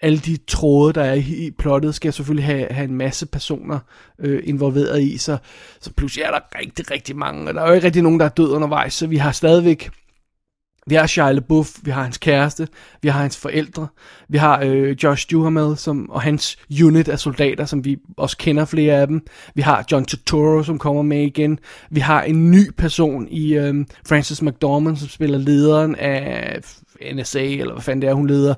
alle 0.01 0.19
de 0.19 0.37
tråde, 0.47 0.93
der 0.93 1.03
er 1.03 1.13
i, 1.13 1.45
i 1.45 1.51
plottet, 1.51 1.95
skal 1.95 2.13
selvfølgelig 2.13 2.45
have, 2.45 2.67
have 2.71 2.87
en 2.87 2.95
masse 2.95 3.25
personer 3.25 3.79
øh, 4.19 4.43
involveret 4.45 5.01
i, 5.01 5.17
så, 5.17 5.37
så 5.81 5.91
pludselig 5.93 6.23
er 6.23 6.31
der 6.31 6.59
rigtig, 6.59 6.91
rigtig 6.91 7.15
mange, 7.15 7.47
og 7.47 7.53
der 7.53 7.61
er 7.61 7.67
jo 7.67 7.73
ikke 7.73 7.85
rigtig 7.85 8.01
nogen, 8.01 8.19
der 8.19 8.25
er 8.25 8.29
død 8.29 8.49
undervejs, 8.49 8.93
så 8.93 9.07
vi 9.07 9.17
har 9.17 9.31
stadigvæk 9.31 9.89
vi 10.87 10.95
har 10.95 11.07
Shia 11.07 11.31
LaBeouf, 11.31 11.69
vi 11.83 11.91
har 11.91 12.03
hans 12.03 12.17
kæreste, 12.17 12.67
vi 13.01 13.09
har 13.09 13.19
hans 13.19 13.37
forældre, 13.37 13.87
vi 14.29 14.37
har 14.37 14.61
øh, 14.63 14.95
Josh 15.03 15.27
Duhamel 15.31 15.77
som, 15.77 16.09
og 16.09 16.21
hans 16.21 16.57
unit 16.83 17.07
af 17.07 17.19
soldater, 17.19 17.65
som 17.65 17.85
vi 17.85 17.97
også 18.17 18.37
kender 18.37 18.65
flere 18.65 18.93
af 18.93 19.07
dem. 19.07 19.27
Vi 19.55 19.61
har 19.61 19.85
John 19.91 20.05
Turturro, 20.05 20.63
som 20.63 20.79
kommer 20.79 21.01
med 21.01 21.21
igen. 21.21 21.59
Vi 21.89 21.99
har 21.99 22.23
en 22.23 22.51
ny 22.51 22.71
person 22.77 23.27
i 23.27 23.53
øh, 23.53 23.85
Francis 24.07 24.41
McDormand, 24.41 24.97
som 24.97 25.07
spiller 25.07 25.37
lederen 25.37 25.95
af 25.95 26.59
NSA, 27.13 27.43
eller 27.43 27.73
hvad 27.73 27.83
fanden 27.83 28.01
det 28.01 28.09
er, 28.09 28.13
hun 28.13 28.27
leder. 28.27 28.53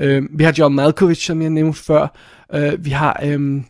Øh, 0.00 0.22
vi 0.30 0.44
har 0.44 0.54
John 0.58 0.74
Malkovich, 0.74 1.26
som 1.26 1.42
jeg 1.42 1.50
nævnte 1.50 1.78
før. 1.78 2.16
Øh, 2.54 2.84
vi 2.84 2.90
har... 2.90 3.20
Øh, 3.24 3.62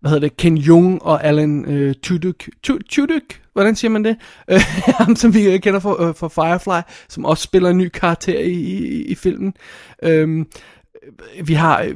hvad 0.00 0.10
hedder 0.10 0.28
det, 0.28 0.36
Ken 0.36 0.56
Jung 0.56 1.02
og 1.02 1.24
Alan 1.24 1.64
øh, 1.64 1.94
Tudyk, 2.02 2.48
Tudyk, 2.62 3.42
hvordan 3.52 3.76
siger 3.76 3.90
man 3.90 4.04
det? 4.04 4.16
Øh, 4.50 4.60
ham, 4.98 5.16
som 5.16 5.34
vi 5.34 5.44
øh, 5.44 5.60
kender 5.60 5.80
for, 5.80 6.08
øh, 6.08 6.14
for 6.14 6.28
Firefly, 6.28 6.80
som 7.08 7.24
også 7.24 7.42
spiller 7.42 7.70
en 7.70 7.78
ny 7.78 7.88
karakter 7.88 8.38
i, 8.38 8.52
i, 8.52 9.04
i 9.04 9.14
filmen. 9.14 9.54
Øhm, 10.02 10.46
vi 11.44 11.54
har, 11.54 11.82
øh, 11.82 11.94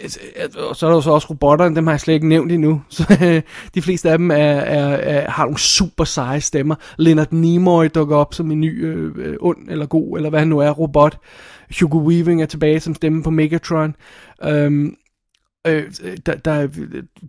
altså, 0.00 0.20
altså, 0.36 0.58
og 0.58 0.76
så 0.76 0.86
er 0.86 0.90
der 0.90 0.96
jo 0.96 1.00
så 1.00 1.10
også 1.10 1.26
robotterne, 1.30 1.76
dem 1.76 1.86
har 1.86 1.92
jeg 1.92 2.00
slet 2.00 2.14
ikke 2.14 2.28
nævnt 2.28 2.52
endnu. 2.52 2.82
Så 2.88 3.18
øh, 3.22 3.42
de 3.74 3.82
fleste 3.82 4.10
af 4.10 4.18
dem 4.18 4.30
er, 4.30 4.34
er, 4.36 4.96
er, 4.96 5.30
har 5.30 5.44
nogle 5.44 5.58
super 5.58 6.04
seje 6.04 6.40
stemmer. 6.40 6.74
Leonard 6.96 7.32
Nimoy 7.32 7.88
dukker 7.94 8.16
op 8.16 8.34
som 8.34 8.50
en 8.50 8.60
ny 8.60 8.84
øh, 8.84 9.12
øh 9.16 9.36
ond 9.40 9.68
eller 9.68 9.86
god, 9.86 10.16
eller 10.16 10.30
hvad 10.30 10.38
han 10.38 10.48
nu 10.48 10.58
er, 10.58 10.70
robot. 10.70 11.18
Hugo 11.80 11.98
Weaving 11.98 12.42
er 12.42 12.46
tilbage 12.46 12.80
som 12.80 12.94
stemme 12.94 13.22
på 13.22 13.30
Megatron. 13.30 13.94
Øhm, 14.44 14.96
Øh, 15.66 15.92
øh, 16.02 16.16
der, 16.26 16.34
der, 16.34 16.68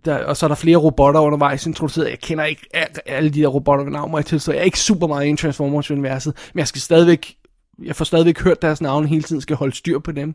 der, 0.04 0.24
og 0.24 0.36
så 0.36 0.46
er 0.46 0.48
der 0.48 0.54
flere 0.54 0.76
robotter 0.76 1.20
undervejs 1.20 1.66
introduceret. 1.66 2.10
Jeg 2.10 2.18
kender 2.18 2.44
ikke 2.44 2.66
alle 3.06 3.30
de 3.30 3.40
der 3.40 3.46
robotter 3.46 3.84
ved 3.84 3.92
navn, 3.92 4.10
må 4.10 4.18
jeg 4.18 4.26
til, 4.26 4.40
så 4.40 4.52
jeg 4.52 4.60
er 4.60 4.64
ikke 4.64 4.78
super 4.78 5.06
meget 5.06 5.26
i 5.26 5.36
Transformers-universet, 5.36 6.50
men 6.54 6.58
jeg 6.58 6.68
skal 6.68 6.80
stadigvæk, 6.80 7.36
jeg 7.84 7.96
får 7.96 8.04
stadigvæk 8.04 8.40
hørt 8.40 8.62
deres 8.62 8.80
navne 8.80 9.08
hele 9.08 9.22
tiden, 9.22 9.42
skal 9.42 9.56
holde 9.56 9.76
styr 9.76 9.98
på 9.98 10.12
dem. 10.12 10.34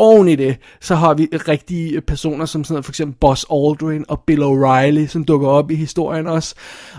Oven 0.00 0.28
i 0.28 0.36
det, 0.36 0.56
så 0.80 0.94
har 0.94 1.14
vi 1.14 1.28
rigtige 1.32 2.00
personer, 2.00 2.46
som 2.46 2.64
sådan 2.64 2.82
for 2.82 2.90
eksempel 2.90 3.18
Boss 3.20 3.46
Aldrin 3.52 4.04
og 4.08 4.20
Bill 4.26 4.42
O'Reilly, 4.42 5.06
som 5.06 5.24
dukker 5.24 5.48
op 5.48 5.70
i 5.70 5.74
historien 5.74 6.26
også. 6.26 6.54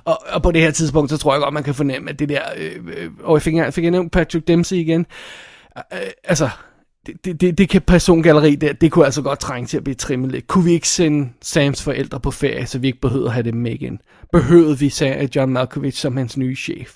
Og, 0.05 0.19
og 0.29 0.43
på 0.43 0.51
det 0.51 0.61
her 0.61 0.71
tidspunkt, 0.71 1.09
så 1.09 1.17
tror 1.17 1.33
jeg 1.33 1.41
godt, 1.41 1.53
man 1.53 1.63
kan 1.63 1.75
fornemme, 1.75 2.09
at 2.09 2.19
det 2.19 2.29
der... 2.29 2.41
Øh, 2.57 2.75
øh, 2.97 3.11
og 3.23 3.35
jeg 3.35 3.41
fik, 3.41 3.55
jeg 3.55 3.73
fik 3.73 3.83
jeg 3.83 3.91
nævnt 3.91 4.11
Patrick 4.11 4.47
Dempsey 4.47 4.75
igen. 4.75 5.05
Øh, 5.93 5.99
altså, 6.23 6.49
det, 7.25 7.41
det, 7.41 7.57
det 7.57 7.69
kan 7.69 7.81
persongalleri 7.81 8.55
der, 8.55 8.73
det 8.73 8.91
kunne 8.91 9.05
altså 9.05 9.21
godt 9.21 9.39
trænge 9.39 9.67
til 9.67 9.77
at 9.77 9.83
blive 9.83 9.95
trimmet 9.95 10.31
lidt. 10.31 10.47
Kunne 10.47 10.63
vi 10.63 10.71
ikke 10.71 10.87
sende 10.87 11.29
Sams 11.41 11.83
forældre 11.83 12.19
på 12.19 12.31
ferie, 12.31 12.65
så 12.65 12.79
vi 12.79 12.87
ikke 12.87 13.01
behøvede 13.01 13.27
at 13.27 13.33
have 13.33 13.43
dem 13.43 13.55
med 13.55 13.71
igen? 13.71 14.01
Behøvede 14.31 14.79
vi 14.79 14.93
øh, 15.03 15.29
John 15.35 15.53
Malkovich 15.53 15.97
som 15.97 16.17
hans 16.17 16.37
nye 16.37 16.55
chef? 16.55 16.95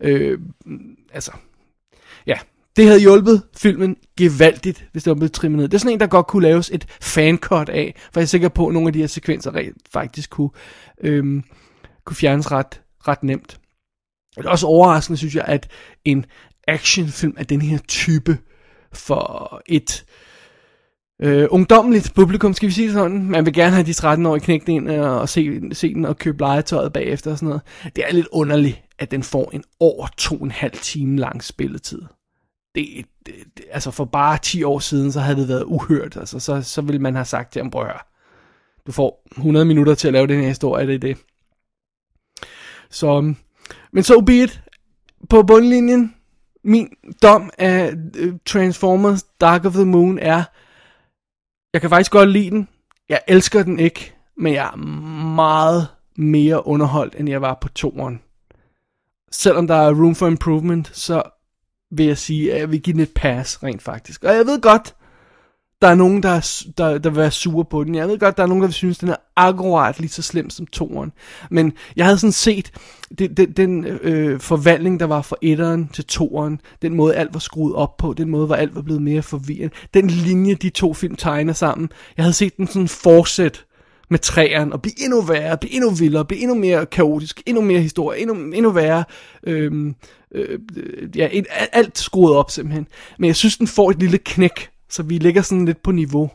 Øh, 0.00 0.38
altså, 1.12 1.32
ja, 2.26 2.38
det 2.76 2.86
havde 2.86 3.00
hjulpet 3.00 3.42
filmen 3.56 3.96
gevaldigt, 4.16 4.88
hvis 4.92 5.02
det 5.02 5.10
var 5.10 5.14
blevet 5.14 5.32
trimmet 5.32 5.58
ned. 5.58 5.68
Det 5.68 5.74
er 5.74 5.78
sådan 5.78 5.92
en, 5.92 6.00
der 6.00 6.06
godt 6.06 6.26
kunne 6.26 6.42
laves 6.42 6.70
et 6.70 6.86
fancut 7.02 7.68
af, 7.68 7.94
for 8.12 8.20
jeg 8.20 8.24
er 8.24 8.26
sikker 8.26 8.48
på, 8.48 8.66
at 8.66 8.72
nogle 8.74 8.88
af 8.88 8.92
de 8.92 8.98
her 8.98 9.06
sekvenser 9.06 9.54
rent 9.54 9.76
faktisk 9.92 10.30
kunne, 10.30 10.50
øh, 11.00 11.42
kunne 12.04 12.16
fjernes 12.16 12.52
ret, 12.52 12.80
ret 13.08 13.22
nemt. 13.22 13.58
Det 14.36 14.44
er 14.44 14.50
også 14.50 14.66
overraskende, 14.66 15.16
synes 15.16 15.34
jeg, 15.34 15.44
at 15.46 15.68
en 16.04 16.24
actionfilm 16.68 17.34
af 17.36 17.46
den 17.46 17.62
her 17.62 17.78
type 17.88 18.38
for 18.92 19.62
et 19.66 20.04
øh, 21.22 21.46
ungdomligt 21.50 22.12
publikum, 22.14 22.54
skal 22.54 22.68
vi 22.68 22.72
sige 22.72 22.92
sådan. 22.92 23.22
Man 23.22 23.46
vil 23.46 23.54
gerne 23.54 23.74
have 23.74 23.86
de 23.86 23.90
13-årige 23.90 24.44
knægt 24.44 24.68
ind 24.68 24.90
og, 24.90 25.20
og 25.20 25.28
se, 25.28 25.60
se 25.72 25.94
den 25.94 26.04
og 26.04 26.18
købe 26.18 26.38
legetøjet 26.38 26.92
bagefter 26.92 27.30
og 27.30 27.38
sådan 27.38 27.48
noget. 27.48 27.62
Det 27.96 28.04
er 28.08 28.12
lidt 28.12 28.28
underligt, 28.32 28.82
at 28.98 29.10
den 29.10 29.22
får 29.22 29.50
en 29.52 29.64
over 29.80 30.06
to 30.16 30.36
og 30.36 30.44
en 30.44 30.50
halv 30.50 30.72
time 30.72 31.18
lang 31.18 31.44
spilletid. 31.44 32.02
Det, 32.74 32.86
det, 33.26 33.34
det, 33.56 33.64
altså 33.70 33.90
for 33.90 34.04
bare 34.04 34.38
10 34.42 34.62
år 34.62 34.78
siden, 34.78 35.12
så 35.12 35.20
havde 35.20 35.40
det 35.40 35.48
været 35.48 35.64
uhørt. 35.64 36.16
Altså, 36.16 36.38
så, 36.38 36.62
så 36.62 36.82
ville 36.82 37.00
man 37.00 37.14
have 37.14 37.24
sagt 37.24 37.52
til 37.52 37.62
ham, 37.62 37.70
prøv 37.70 37.86
du 38.86 38.92
får 38.92 39.28
100 39.36 39.66
minutter 39.66 39.94
til 39.94 40.08
at 40.08 40.12
lave 40.12 40.26
den 40.26 40.40
her 40.40 40.48
historie, 40.48 40.86
det 40.86 40.94
er 40.94 40.98
det. 40.98 41.18
Så, 42.90 43.34
men 43.92 44.02
so 44.02 44.20
be 44.20 44.42
it. 44.42 44.62
På 45.30 45.42
bundlinjen, 45.42 46.14
min 46.64 46.88
dom 47.22 47.50
af 47.58 47.94
øh, 48.16 48.34
Transformers 48.46 49.22
Dark 49.22 49.64
of 49.64 49.72
the 49.72 49.84
Moon 49.84 50.18
er, 50.18 50.42
jeg 51.72 51.80
kan 51.80 51.90
faktisk 51.90 52.12
godt 52.12 52.30
lide 52.30 52.50
den. 52.50 52.68
Jeg 53.08 53.20
elsker 53.28 53.62
den 53.62 53.78
ikke, 53.78 54.14
men 54.36 54.52
jeg 54.52 54.70
er 54.72 54.76
meget 55.34 55.88
mere 56.16 56.66
underholdt, 56.66 57.14
end 57.18 57.28
jeg 57.28 57.42
var 57.42 57.58
på 57.60 57.68
toeren. 57.68 58.22
Selvom 59.30 59.66
der 59.66 59.74
er 59.74 59.94
room 59.94 60.14
for 60.14 60.26
improvement, 60.26 60.96
så 60.96 61.22
vil 61.90 62.06
jeg 62.06 62.18
sige, 62.18 62.52
at 62.52 62.60
jeg 62.60 62.70
vil 62.70 62.82
give 62.82 62.94
den 62.94 63.02
et 63.02 63.14
pass, 63.14 63.62
rent 63.62 63.82
faktisk. 63.82 64.24
Og 64.24 64.34
jeg 64.34 64.46
ved 64.46 64.60
godt, 64.60 64.94
der 65.82 65.88
er 65.88 65.94
nogen, 65.94 66.22
der, 66.22 66.28
er, 66.28 66.62
der, 66.78 66.98
der 66.98 67.10
vil 67.10 67.16
være 67.16 67.30
sure 67.30 67.64
på 67.64 67.84
den. 67.84 67.94
Jeg 67.94 68.08
ved 68.08 68.18
godt, 68.18 68.36
der 68.36 68.42
er 68.42 68.46
nogen, 68.46 68.62
der 68.62 68.68
vil 68.68 68.74
synes, 68.74 68.98
den 68.98 69.08
er 69.08 69.16
akkurat 69.36 70.00
lige 70.00 70.10
så 70.10 70.22
slem 70.22 70.50
som 70.50 70.66
toren. 70.66 71.12
Men 71.50 71.72
jeg 71.96 72.04
havde 72.04 72.18
sådan 72.18 72.32
set 72.32 72.72
det, 73.18 73.36
det, 73.36 73.56
den 73.56 73.84
øh, 73.84 74.40
forvandling, 74.40 75.00
der 75.00 75.06
var 75.06 75.22
fra 75.22 75.36
etteren 75.42 75.90
til 75.92 76.04
toeren, 76.04 76.60
den 76.82 76.94
måde 76.94 77.14
alt 77.14 77.34
var 77.34 77.40
skruet 77.40 77.74
op 77.74 77.96
på, 77.96 78.12
den 78.12 78.28
måde, 78.28 78.46
hvor 78.46 78.54
alt 78.54 78.74
var 78.74 78.82
blevet 78.82 79.02
mere 79.02 79.22
forvirrende, 79.22 79.74
den 79.94 80.06
linje, 80.06 80.54
de 80.54 80.70
to 80.70 80.94
film 80.94 81.16
tegner 81.16 81.52
sammen, 81.52 81.88
jeg 82.16 82.24
havde 82.24 82.34
set 82.34 82.56
den 82.56 82.66
sådan 82.66 82.88
fortsæt 82.88 83.64
med 84.10 84.18
træerne, 84.18 84.72
og 84.72 84.82
blive 84.82 85.04
endnu 85.04 85.20
værre, 85.20 85.58
blive 85.58 85.74
endnu 85.74 85.90
vildere, 85.90 86.24
blive 86.24 86.40
endnu 86.40 86.54
mere 86.54 86.86
kaotisk, 86.86 87.42
endnu 87.46 87.62
mere 87.62 87.80
historie, 87.80 88.20
endnu, 88.20 88.34
endnu 88.34 88.70
værre, 88.70 89.04
øhm, 89.42 89.94
øh, 90.34 90.58
øh, 90.76 91.16
ja, 91.16 91.28
et, 91.32 91.46
alt 91.72 91.98
skruet 91.98 92.36
op 92.36 92.50
simpelthen. 92.50 92.86
Men 93.18 93.26
jeg 93.26 93.36
synes, 93.36 93.56
den 93.56 93.66
får 93.66 93.90
et 93.90 93.98
lille 94.00 94.18
knæk 94.18 94.71
så 94.92 95.02
vi 95.02 95.18
ligger 95.18 95.42
sådan 95.42 95.64
lidt 95.64 95.82
på 95.82 95.90
niveau 95.90 96.30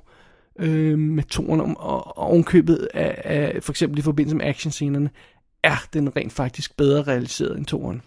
øh, 0.60 1.00
med 1.00 1.24
toren 1.24 1.62
og, 1.62 1.78
og 1.78 2.18
ovenkøbet 2.18 2.88
af, 2.94 3.22
af, 3.24 3.64
for 3.64 3.72
eksempel 3.72 4.00
i 4.00 4.02
forbindelse 4.02 4.36
med 4.36 4.46
actionscenerne, 4.46 5.10
er 5.64 5.86
den 5.94 6.16
rent 6.16 6.34
faktisk 6.34 6.78
bedre 6.78 7.04
realiseret 7.04 7.58
end 7.58 7.66
toren. 7.66 8.02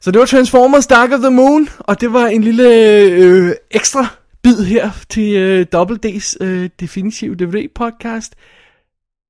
Så 0.00 0.10
det 0.10 0.20
var 0.20 0.26
Transformers 0.26 0.86
Dark 0.86 1.12
of 1.12 1.20
the 1.20 1.30
Moon, 1.30 1.68
og 1.78 2.00
det 2.00 2.12
var 2.12 2.26
en 2.26 2.44
lille 2.44 2.68
øh, 3.10 3.52
ekstra 3.70 4.06
bid 4.42 4.64
her 4.64 4.90
til 5.08 5.36
øh, 5.36 5.66
Double 5.72 5.98
D's 6.06 6.36
øh, 6.40 6.70
Definitive 6.80 7.34
DVD 7.34 7.68
podcast. 7.74 8.34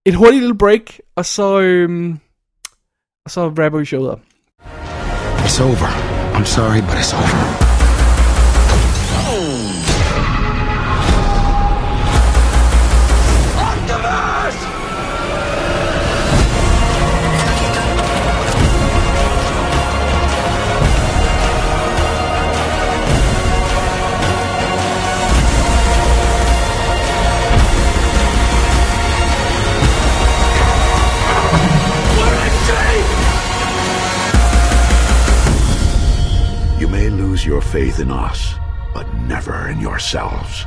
Et 0.07 0.15
hurtigt 0.15 0.41
lille 0.41 0.59
break, 0.59 0.99
og 1.17 1.25
så, 1.27 1.61
øh, 1.61 2.15
og 3.25 3.31
så 3.31 3.49
rapper 3.49 3.79
vi 3.79 3.85
showet 3.85 4.11
op. 4.11 4.21
It's 5.39 5.63
over. 5.63 5.89
I'm 6.35 6.45
sorry, 6.45 6.81
but 6.81 6.95
it's 6.95 7.15
over. 7.15 7.64
Your 37.47 37.61
faith 37.61 38.01
in 38.01 38.11
us, 38.11 38.55
but 38.95 39.07
never 39.29 39.69
in 39.73 39.81
yourselves. 39.81 40.67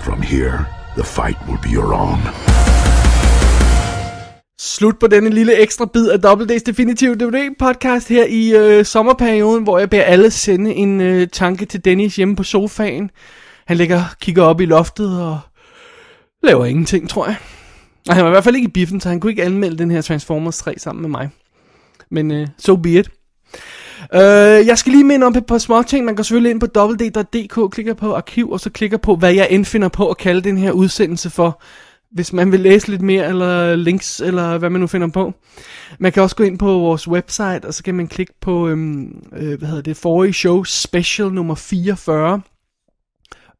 From 0.00 0.22
here, 0.22 0.66
the 0.96 1.04
fight 1.04 1.36
will 1.48 1.58
be 1.62 1.70
your 1.78 1.94
own. 1.94 2.18
Slut 4.60 4.98
på 5.00 5.06
denne 5.06 5.30
lille 5.30 5.56
ekstra 5.62 5.86
bid 5.86 6.08
af 6.08 6.20
Double 6.20 6.46
Days 6.46 6.62
Definitive 6.62 7.14
DVD 7.14 7.54
podcast 7.58 8.08
her 8.08 8.24
i 8.24 8.52
øh, 8.56 8.84
sommerperioden, 8.84 9.62
hvor 9.62 9.78
jeg 9.78 9.90
beder 9.90 10.02
alle 10.02 10.30
sende 10.30 10.74
en 10.74 11.00
øh, 11.00 11.28
tanke 11.28 11.64
til 11.64 11.84
Dennis 11.84 12.16
hjemme 12.16 12.36
på 12.36 12.42
sofaen. 12.42 13.10
Han 13.66 13.76
ligger 13.76 14.02
kigger 14.20 14.42
op 14.42 14.60
i 14.60 14.64
loftet 14.64 15.22
og 15.22 15.38
laver 16.42 16.64
ingenting, 16.64 17.08
tror 17.08 17.26
jeg. 17.26 17.36
Og 18.08 18.14
han 18.14 18.24
var 18.24 18.30
i 18.30 18.32
hvert 18.34 18.44
fald 18.44 18.56
ikke 18.56 18.68
i 18.68 18.72
biffen, 18.72 19.00
så 19.00 19.08
han 19.08 19.20
kunne 19.20 19.32
ikke 19.32 19.44
anmelde 19.44 19.78
den 19.78 19.90
her 19.90 20.02
Transformers 20.02 20.58
3 20.58 20.74
sammen 20.78 21.02
med 21.02 21.10
mig. 21.10 21.30
Men 22.10 22.30
øh, 22.30 22.48
so 22.58 22.76
be 22.76 22.90
it. 22.90 23.10
Øh, 24.14 24.66
jeg 24.66 24.78
skal 24.78 24.92
lige 24.92 25.04
minde 25.04 25.26
om 25.26 25.36
et 25.36 25.46
par 25.46 25.58
små 25.58 25.82
ting. 25.82 26.04
Man 26.04 26.16
går 26.16 26.22
selvfølgelig 26.22 26.50
ind 26.50 26.60
på 26.60 26.66
www.dk, 26.76 27.72
klikker 27.72 27.94
på 27.94 28.14
arkiv, 28.14 28.50
og 28.50 28.60
så 28.60 28.70
klikker 28.70 28.96
på, 28.96 29.16
hvad 29.16 29.34
jeg 29.34 29.48
end 29.50 29.64
finder 29.64 29.88
på 29.88 30.08
at 30.08 30.16
kalde 30.16 30.42
den 30.42 30.58
her 30.58 30.72
udsendelse 30.72 31.30
for. 31.30 31.62
hvis 32.12 32.32
man 32.32 32.52
vil 32.52 32.60
læse 32.60 32.88
lidt 32.88 33.02
mere, 33.02 33.28
eller 33.28 33.76
links, 33.76 34.20
eller 34.20 34.58
hvad 34.58 34.70
man 34.70 34.80
nu 34.80 34.86
finder 34.86 35.08
på. 35.08 35.32
Man 35.98 36.12
kan 36.12 36.22
også 36.22 36.36
gå 36.36 36.44
ind 36.44 36.58
på 36.58 36.66
vores 36.66 37.08
website, 37.08 37.60
og 37.64 37.74
så 37.74 37.82
kan 37.82 37.94
man 37.94 38.08
klikke 38.08 38.32
på, 38.40 38.68
øhm, 38.68 39.22
øh, 39.36 39.58
hvad 39.58 39.68
hedder 39.68 39.82
det, 39.82 39.96
forrige 39.96 40.32
show, 40.32 40.64
special 40.64 41.32
nummer 41.32 41.54
44, 41.54 42.40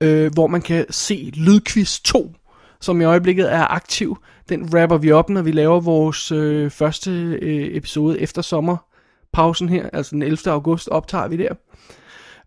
øh, 0.01 0.33
hvor 0.33 0.47
man 0.47 0.63
kan 0.63 0.87
se 0.91 1.33
Lydquiz 1.35 2.01
2, 2.01 2.35
som 2.81 3.01
i 3.01 3.05
øjeblikket 3.05 3.53
er 3.53 3.75
aktiv. 3.75 4.17
Den 4.49 4.75
rapper 4.75 4.99
vi 4.99 5.13
op, 5.13 5.31
når 5.31 5.43
vi 5.43 5.53
laver 5.53 5.81
vores 5.81 6.33
øh, 6.33 6.71
første 6.71 7.11
øh, 7.43 7.77
episode 7.77 8.21
efter 8.21 8.43
sommer 8.43 8.77
pausen 9.33 9.69
her, 9.69 9.91
altså 9.93 10.11
den 10.15 10.23
11. 10.23 10.39
august 10.47 10.89
optager 10.89 11.29
vi 11.29 11.37
der. 11.37 11.55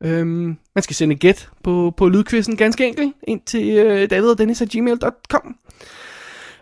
Øhm, 0.03 0.57
man 0.75 0.83
skal 0.83 0.95
sende 0.95 1.15
gæt 1.15 1.49
på, 1.63 1.93
på 1.97 2.09
lydquizzen 2.09 2.55
ganske 2.55 2.87
enkelt 2.87 3.13
ind 3.23 3.41
til 3.45 3.69
øh, 3.69 4.09
davidogdennis.gmail.com 4.09 5.55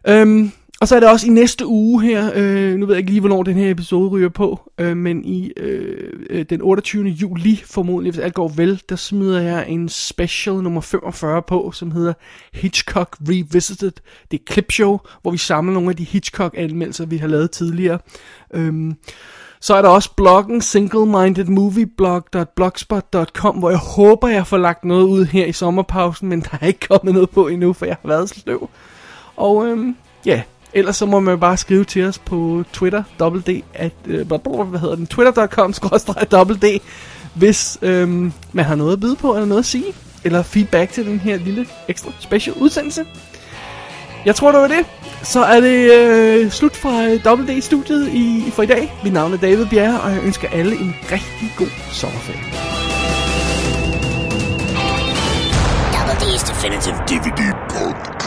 øhm, 0.08 0.52
Og 0.82 0.88
så 0.88 0.96
er 0.96 1.00
det 1.00 1.10
også 1.10 1.28
i 1.28 1.30
næste 1.30 1.66
uge 1.66 2.04
her, 2.04 2.32
øh, 2.36 2.76
nu 2.76 2.86
ved 2.86 2.96
jeg 2.96 3.00
ikke 3.00 3.12
lige, 3.12 3.20
hvornår 3.20 3.44
den 3.44 3.56
her 3.56 3.72
episode 3.72 4.10
ryger 4.10 4.30
på, 4.30 4.72
øh, 4.78 4.98
men 4.98 5.26
i 5.26 5.52
øh, 5.58 6.14
øh 6.30 6.46
den 6.50 6.62
28. 6.62 7.08
juli, 7.08 7.62
formodentlig, 7.66 8.12
hvis 8.12 8.24
alt 8.24 8.34
går 8.34 8.48
vel, 8.48 8.82
der 8.90 8.96
smider 8.96 9.42
jeg 9.42 9.70
en 9.70 9.90
special 9.90 10.56
nummer 10.56 10.82
45 10.82 11.42
på, 11.42 11.72
som 11.72 11.92
hedder 11.92 12.14
Hitchcock 12.54 13.18
Revisited. 13.22 13.92
Det 14.32 14.38
er 14.38 14.42
et 14.42 14.54
clipshow, 14.54 15.00
hvor 15.22 15.32
vi 15.32 15.38
samler 15.38 15.74
nogle 15.74 15.90
af 15.90 15.96
de 15.96 16.04
Hitchcock-anmeldelser, 16.04 17.06
vi 17.06 17.18
har 17.18 17.28
lavet 17.28 17.52
tidligere. 17.52 18.00
Øhm, 18.54 18.96
så 19.62 19.76
er 19.76 19.82
der 19.82 19.90
også 19.90 20.10
bloggen 20.16 20.62
singlemindedmovieblog.blogspot.com, 20.62 23.56
hvor 23.56 23.70
jeg 23.70 23.80
håber, 23.80 24.28
jeg 24.28 24.48
får 24.48 24.58
lagt 24.58 24.86
noget 24.86 25.04
ud 25.04 25.26
her 25.26 25.46
i 25.46 25.52
sommerpausen, 25.52 26.30
men 26.30 26.42
der 26.42 26.58
er 26.62 26.68
ikke 26.68 26.88
kommet 26.88 27.14
noget 27.14 27.30
på 27.30 27.48
endnu, 27.48 27.74
for 27.74 27.86
jeg 27.86 27.98
har 28.02 28.08
været 28.08 28.30
sløv. 28.30 28.70
Og 29.38 29.68
øhm, 29.68 29.96
ja, 30.26 30.42
ellers 30.74 30.96
så 30.96 31.06
må 31.06 31.20
man 31.20 31.40
bare 31.40 31.58
skrive 31.58 31.84
til 31.84 32.06
os 32.06 32.20
på 32.20 32.64
Twitter, 32.74 33.04
dobbelt 33.20 33.50
at, 33.74 33.92
øh, 34.06 34.28
hvad 34.28 34.80
hedder 34.80 34.96
den, 34.96 35.08
twitter.com, 35.08 35.74
dobbelt 36.32 36.66
hvis 37.34 37.80
øhm, 37.82 38.34
man 38.52 38.66
har 38.66 38.76
noget 38.76 38.94
at 38.94 39.00
byde 39.00 39.16
på, 39.16 39.34
eller 39.34 39.48
noget 39.48 39.60
at 39.60 39.66
sige, 39.66 39.94
eller 40.24 40.44
feedback 40.44 40.92
til 40.92 41.06
den 41.06 41.20
her 41.20 41.38
lille 41.38 41.68
ekstra 41.88 42.12
special 42.20 42.56
udsendelse. 42.56 43.06
Jeg 44.26 44.36
tror, 44.36 44.52
det 44.52 44.62
var 44.62 44.68
det. 44.68 44.86
Så 45.24 45.44
er 45.44 45.60
det 45.60 45.92
øh, 45.92 46.52
slut 46.52 46.76
fra 46.76 47.04
øh, 47.04 47.40
WD-studiet 47.40 48.08
i, 48.14 48.52
for 48.52 48.64
i 48.64 48.66
dag. 48.66 48.94
Mit 49.04 49.14
navn 49.14 49.34
er 49.34 49.38
David 49.38 49.66
Bjerre, 49.66 50.02
og 50.02 50.12
jeg 50.12 50.24
ønsker 50.24 50.48
alle 50.48 50.76
en 50.76 50.96
rigtig 51.12 51.54
god 51.58 51.68
sommerferie. 51.92 52.42
WD's 55.94 56.50
Definitive 56.50 56.96
DVD 57.08 57.54
Podcast. 57.70 58.21